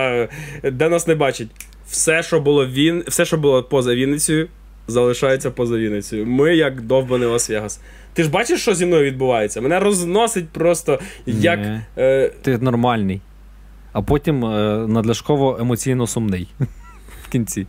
[0.64, 1.48] е, де нас не бачать.
[1.88, 4.48] Все, що було він, все, що було поза Вінницею,
[4.88, 6.26] залишається поза Вінницею.
[6.26, 7.78] Ми як довбаний Лас-Вегас.
[8.12, 9.60] Ти ж бачиш, що зі мною відбувається?
[9.60, 11.60] Мене розносить просто як.
[11.60, 11.80] Ні.
[11.98, 13.20] Е, Ти нормальний.
[13.92, 14.48] А потім е,
[14.88, 16.48] надлишково емоційно сумний
[17.24, 17.66] в кінці.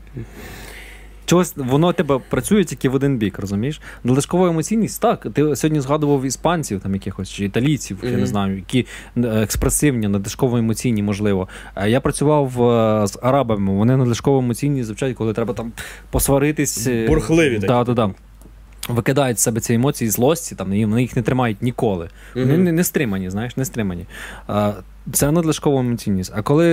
[1.26, 3.82] Чогось воно тебе працює тільки в один бік, розумієш?
[4.04, 5.28] Надлишкова емоційність, так.
[5.34, 10.58] Ти сьогодні згадував іспанців, там якихось чи італійців, я не знаю, які е, експресивні, надлишково
[10.58, 11.48] емоційні, можливо.
[11.76, 12.52] Е, Я працював
[13.08, 15.72] з арабами, вони надлишково емоційні звичайно, коли треба там
[16.10, 16.88] посваритись.
[17.08, 17.60] Бурхливі.
[17.60, 18.12] Да, да, да.
[18.90, 22.10] Викидають з себе ці емоції злості, там, вони їх не тримають ніколи.
[22.36, 22.64] Вони Мгм.
[22.64, 24.06] не, не стримані, знаєш, не стримані.
[24.48, 24.72] А,
[25.14, 26.32] це надлишкова емоційність.
[26.36, 26.66] А коли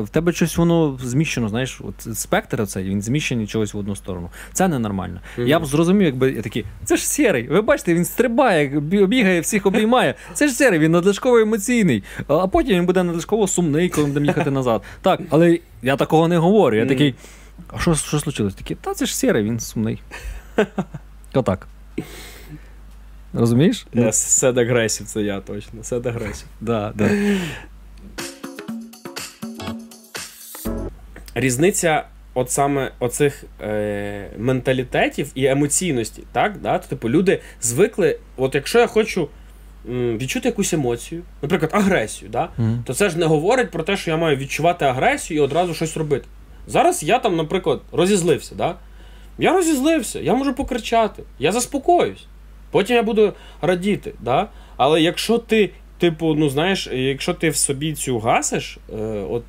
[0.00, 4.30] в тебе щось воно зміщено, знаєш, от спектр оцей, він зміщений чогось в одну сторону.
[4.52, 5.20] Це ненормально.
[5.38, 5.48] Мгм.
[5.48, 7.48] Я б зрозумів, якби я такий, це ж сірий.
[7.48, 10.14] Ви бачите, він стрибає, бігає, всіх обіймає.
[10.34, 12.02] Це ж сірий, він надлишково емоційний.
[12.28, 14.82] А потім він буде надлишково сумний, коли будемо їхати назад.
[15.02, 16.76] Так, але я такого не говорю.
[16.76, 17.14] Я такий.
[17.68, 18.54] А що, що случилось?
[18.54, 20.02] Такий, та це ж сірий, він сумний.
[21.34, 21.68] Отак.
[23.34, 23.86] Розумієш?
[23.92, 25.84] Ну, сед агресів, це я точно.
[25.84, 26.46] Сед агресів.
[26.60, 27.10] да, да.
[31.34, 32.04] Різниця
[32.34, 36.58] от саме оцих е, менталітетів і емоційності, так?
[36.58, 36.78] Да?
[36.78, 39.28] Типу, люди звикли, от якщо я хочу
[39.88, 42.48] відчути якусь емоцію, наприклад, агресію, да?
[42.58, 42.82] Мгм.
[42.86, 45.96] то це ж не говорить про те, що я маю відчувати агресію і одразу щось
[45.96, 46.24] робити.
[46.66, 48.74] Зараз я там, наприклад, розізлився, да?
[49.38, 52.26] Я розізлився, я можу покричати, я заспокоюсь.
[52.70, 54.12] Потім я буду радіти.
[54.20, 54.48] Да?
[54.76, 58.96] Але якщо ти, типу, ну знаєш, якщо ти в собі цю гасиш, е,
[59.30, 59.42] от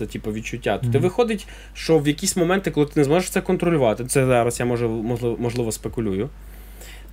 [0.00, 3.40] це типу відчуття, то ти виходить, що в якісь моменти, коли ти не зможеш це
[3.40, 6.28] контролювати, це зараз я можливо, можливо спекулюю.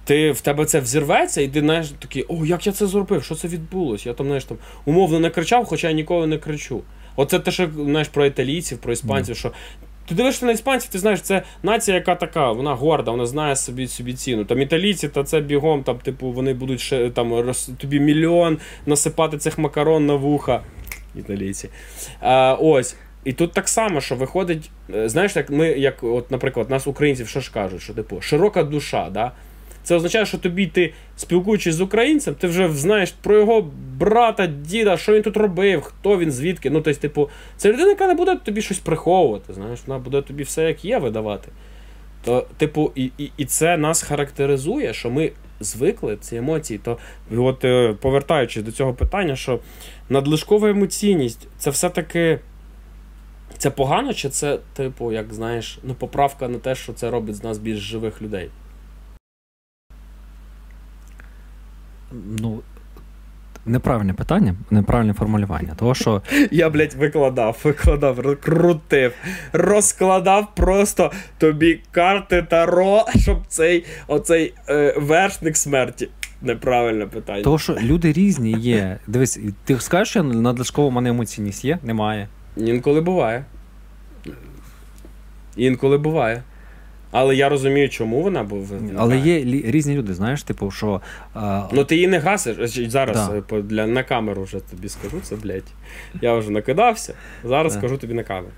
[0.06, 3.36] Ти в тебе це взірветься, і ти знаєш такий, о, як я це зробив, що
[3.36, 4.10] це відбулося?
[4.10, 6.82] Я там, знаєш, там умовно не кричав, хоча я ніколи не кричу.
[7.16, 9.52] Оце те, що знаєш про італійців, про іспанців, що
[10.08, 13.88] ти дивишся на іспанців, ти знаєш, це нація, яка така, вона горда, вона знає собі
[13.88, 14.46] собі ціну.
[14.46, 19.38] Там італійці, та це бігом, там, типу, вони будуть ще там роз, тобі мільйон насипати
[19.38, 20.62] цих макарон на вуха.
[21.18, 21.70] Італійці.
[22.20, 22.96] А, ось.
[23.24, 27.28] І тут так само, що виходить, е, знаєш, як ми, як, от, наприклад, нас, українців,
[27.28, 29.32] що ж кажуть, що типу, широка душа, да?
[29.84, 34.98] Це означає, що тобі ти, спілкуючись з українцем, ти вже знаєш про його брата, діда,
[34.98, 36.70] що він тут робив, хто він, звідки.
[36.70, 40.44] Ну, тобто, типу, це людина, яка не буде тобі щось приховувати, знаєш, вона буде тобі
[40.44, 41.50] все як є видавати.
[42.24, 46.80] То, типу, і, і, і це нас характеризує, що ми звикли ці емоції.
[46.84, 46.98] То,
[47.32, 49.60] от е, повертаючись до цього питання, що
[50.10, 52.40] надлишкова емоційність це все-таки.
[53.58, 57.44] Це погано, чи це, типу, як знаєш, ну, поправка на те, що це робить з
[57.44, 58.50] нас більш живих людей?
[62.12, 62.62] Ну,
[63.68, 65.74] неправильне питання, неправильне формулювання.
[65.76, 69.14] Того, що Я, блядь, викладав, викладав, крутив,
[69.54, 76.10] розкладав просто тобі карти Таро, щоб цей оцей е, вершник смерті.
[76.42, 77.44] Неправильне питання.
[77.44, 78.98] того, що люди різні є.
[79.08, 81.80] Дивись, ти скажеш, що надлишково в мене емоційність є?
[81.84, 82.28] Немає.
[82.58, 83.46] Інколи буває.
[85.56, 86.44] Інколи буває.
[87.12, 88.74] Але я розумію, чому вона був.
[88.98, 91.02] Але є лі- різні люди, знаєш, типу, що.
[91.34, 92.78] А, Ну ти її не гасиш.
[92.78, 93.58] Е, Зараз Да.
[93.58, 95.64] е, для, на камеру вже тобі скажу це, блядь.
[96.22, 97.14] Я вже накидався.
[97.44, 97.80] Зараз Да.
[97.80, 98.52] скажу тобі на камеру.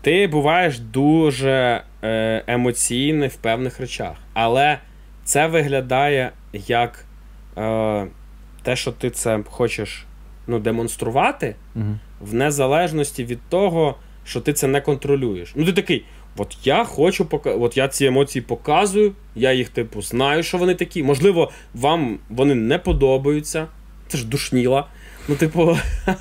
[0.00, 4.12] Ти буваєш дуже е, емоційний в певних речах.
[4.34, 4.78] Але
[5.24, 7.04] це виглядає як
[7.58, 8.06] е,
[8.62, 10.04] те, що ти це хочеш
[10.46, 11.98] ну, демонструвати, Мгм.
[12.20, 15.52] в незалежності від того, що ти це не контролюєш.
[15.56, 16.04] Ну, ти такий,
[16.36, 17.50] От я хочу пока...
[17.50, 21.02] от я ці емоції показую, я їх, типу, знаю, що вони такі.
[21.02, 23.66] Можливо, вам вони не подобаються.
[24.08, 24.86] Це ж душніла.
[25.28, 25.78] Ну, типу,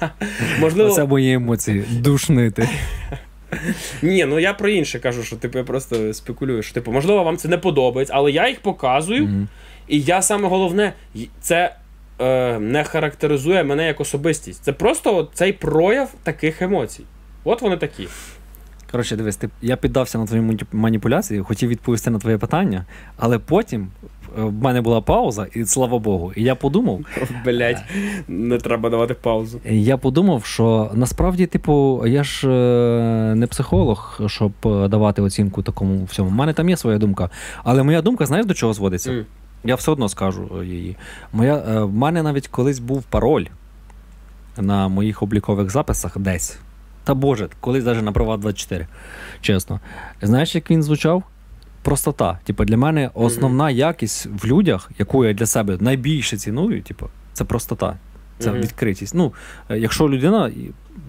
[0.59, 0.89] можливо.
[0.89, 1.83] Це мої емоції.
[1.91, 2.69] Душнити.
[4.01, 6.63] Ні, ну я про інше кажу, що типу я просто спекулюю.
[6.63, 9.25] що типу, Можливо, вам це не подобається, але я їх показую.
[9.25, 9.47] Mm-hmm.
[9.87, 10.93] І я саме головне,
[11.41, 11.75] це
[12.19, 14.63] е, не характеризує мене як особистість.
[14.63, 17.03] Це просто цей прояв таких емоцій.
[17.43, 18.07] От вони такі.
[18.91, 22.85] Коротше, дивись, ти, я піддався на твою маніпуляцію, хотів відповісти на твоє питання,
[23.17, 23.87] але потім
[24.37, 26.33] е, в мене була пауза, і слава Богу.
[26.35, 26.99] І я подумав.
[27.45, 27.83] Блять,
[28.27, 29.61] не треба давати паузу.
[29.65, 36.03] Я подумав, що насправді, типу, я ж е, не психолог, щоб е, давати оцінку такому
[36.03, 36.29] всьому.
[36.29, 37.29] У мене там є своя думка.
[37.63, 39.11] Але моя думка, знаєш, до чого зводиться?
[39.11, 39.23] Mm.
[39.63, 40.95] Я все одно скажу її.
[41.33, 43.45] Моя, В мене навіть колись був пароль
[44.57, 46.59] на моїх облікових записах десь.
[47.03, 48.87] Та Боже, колись навіть на права 24.
[49.41, 49.79] Чесно.
[50.21, 51.23] Знаєш, як він звучав?
[51.83, 52.39] Простота.
[52.43, 53.75] Типу, для мене основна mm-hmm.
[53.75, 57.97] якість в людях, яку я для себе найбільше ціную, типу, це простота.
[58.39, 58.59] Це mm-hmm.
[58.59, 59.15] відкритість.
[59.15, 59.33] Ну,
[59.69, 60.51] е, якщо людина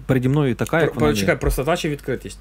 [0.05, 2.39] переді мною така, як вона Почекай, простота чи відкритість?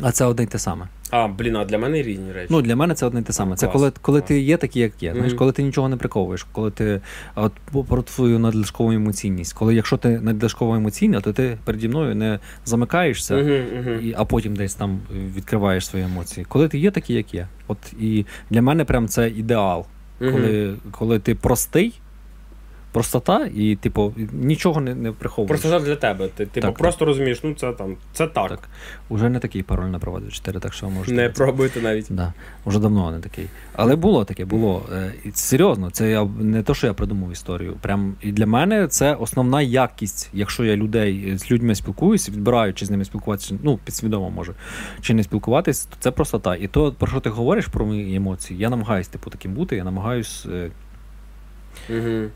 [0.00, 0.88] А це одне й те саме.
[1.10, 2.48] А, блін, а для мене різні речі.
[2.50, 3.56] Ну, для мене це одне й те саме.
[3.56, 5.12] Це коли коли ти є такий, як є.
[5.12, 5.36] Знаєш, mm-hmm.
[5.36, 7.00] коли ти нічого не приховуєш, коли ти
[7.34, 7.52] от
[7.88, 9.52] про твою надлишкову емоційність.
[9.52, 14.00] Коли якщо ти надлишково емоційна, то ти переді мною не замикаєшся, mm-hmm.
[14.00, 15.00] і, а потім десь там
[15.36, 16.46] відкриваєш свої емоції.
[16.48, 17.48] Коли ти є такий, як є.
[17.68, 19.86] От і для мене прям це ідеал.
[20.18, 22.00] Коли, Коли ти простий
[22.92, 25.48] простота, і, типу, нічого не не приховуєш.
[25.60, 26.28] Простота для тебе.
[26.28, 27.08] Ти типу, так, просто так.
[27.08, 28.48] розумієш, ну це там, це так.
[28.48, 28.68] так.
[29.08, 31.16] Уже не такий пароль на права 4, так що можете.
[31.16, 32.06] Не пробуйте навіть.
[32.10, 32.32] Да.
[32.64, 33.46] Уже давно не такий.
[33.72, 34.82] Але було таке, було.
[34.92, 37.76] Е, і Серйозно, це я не то, що я придумав історію.
[37.80, 42.86] Прям і для мене це основна якість, якщо я людей з людьми спілкуюся, відбираю, чи
[42.86, 44.54] з ними спілкуватися, ну, підсвідомо може,
[45.00, 46.56] чи не спілкуватись, то це простота.
[46.56, 49.84] І то, про що ти говориш про мої емоції, я намагаюся типу таким бути, я
[49.84, 50.46] намагаюсь.
[51.90, 52.30] Угу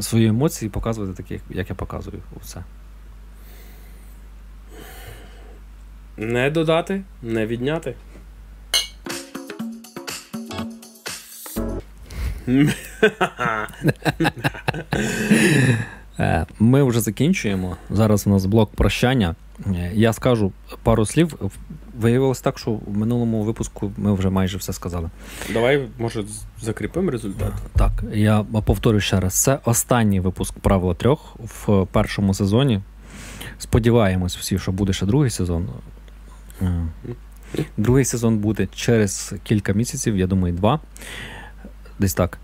[0.00, 2.22] свої емоції показувати такі, як я показую.
[2.42, 2.64] Все.
[6.16, 7.94] Не додати, не відняти.
[16.18, 17.76] Е, ми вже закінчуємо.
[17.90, 19.34] Зараз у нас блок прощання.
[19.66, 20.52] Е, я скажу
[20.82, 21.50] пару слів.
[21.98, 25.10] Виявилось так, що в минулому випуску ми вже майже все сказали.
[25.52, 26.24] Давай, може,
[26.60, 27.52] закріпимо результат.
[27.76, 32.80] Так, я повторю ще раз: це останній випуск правила трьох в першому сезоні.
[33.58, 35.68] Сподіваємось всі, що буде ще другий сезон.
[36.62, 36.86] Е,
[37.76, 40.80] другий сезон буде через кілька місяців, я думаю, два.
[41.98, 42.38] Десь так.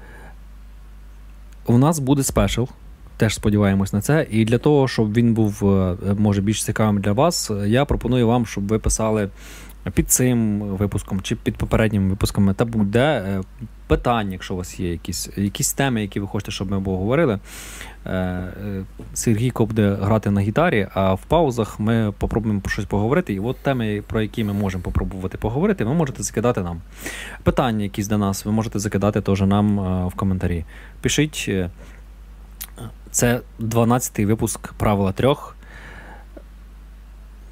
[1.67, 2.65] У нас буде спешл.
[3.21, 4.27] Теж сподіваємось на це.
[4.31, 8.47] І для того, щоб він був е, може більш цікавим для вас, я пропоную вам,
[8.47, 9.29] щоб ви писали
[9.95, 13.43] під цим випуском чи під попередніми випусками, та буде е,
[13.87, 17.39] питання, якщо у вас є якісь якісь теми, які ви хочете, щоб ми обговорили.
[18.07, 18.53] Е,
[19.15, 23.35] Сергійко буде грати на гітарі, а в паузах ми попробуємо про щось поговорити.
[23.35, 26.81] І от теми, про які ми можемо попробувати поговорити, ви можете закидати нам.
[27.43, 29.77] Питання, якісь до нас, ви можете закидати теж нам
[30.09, 30.65] в коментарі.
[31.01, 31.51] Пишіть.
[33.11, 35.57] Це 12-й випуск правила трьох.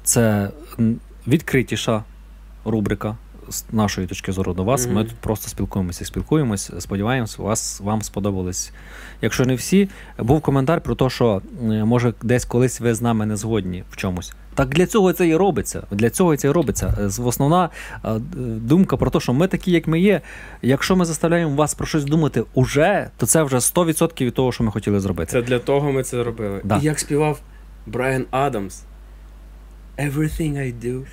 [0.03, 0.49] Це
[1.27, 2.03] відкритіша
[2.65, 3.17] рубрика
[3.49, 4.87] з нашої точки зору до вас.
[4.87, 4.93] Mm-hmm.
[4.93, 6.71] Ми тут просто спілкуємося, спілкуємось.
[6.79, 8.71] Сподіваємось, вас вам сподобались.
[9.21, 13.35] Якщо не всі, був коментар про те, що може десь колись ви з нами не
[13.35, 14.33] згодні в чомусь.
[14.59, 15.83] Так для цього це і робиться.
[15.91, 17.09] Для цього це і робиться.
[17.23, 17.69] Основна
[18.41, 20.21] думка про те, що ми такі, як ми є.
[20.61, 24.63] Якщо ми заставляємо вас про щось думати уже, то це вже 100% від того, що
[24.63, 25.31] ми хотіли зробити.
[25.31, 26.61] Це для того ми це робили.
[26.63, 26.77] Да.
[26.77, 27.39] І як співав
[27.85, 28.83] Брайан Адамс.
[29.97, 31.05] Everything I do,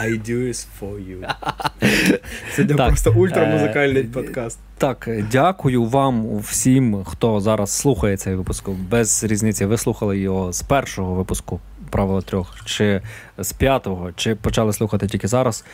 [0.00, 1.34] I do is for you.
[2.56, 4.58] Це так, просто ультрамузикальний е, подкаст.
[4.78, 8.68] Так, дякую вам всім, хто зараз слухає цей випуск.
[8.68, 9.64] Без різниці.
[9.64, 13.02] Ви слухали його з першого випуску правила трьох, чи
[13.38, 15.64] з п'ятого, чи почали слухати тільки зараз.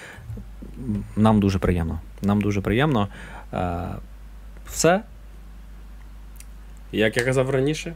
[1.17, 2.01] Нам дуже приємно.
[2.23, 3.09] Нам дуже приємно.
[3.53, 3.89] Е,
[4.67, 5.01] все.
[6.93, 7.95] Як я казав раніше,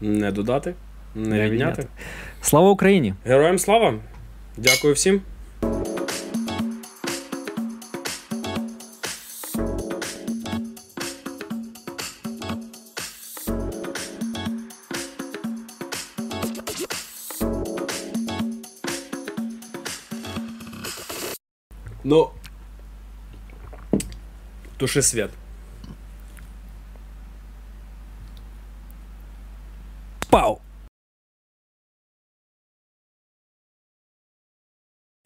[0.00, 0.74] не додати,
[1.14, 1.86] не, не відняти.
[2.42, 3.14] Слава Україні!
[3.24, 3.94] Героям слава!
[4.56, 5.20] Дякую всім!
[24.80, 25.30] Туши свет.
[30.30, 30.62] Пау!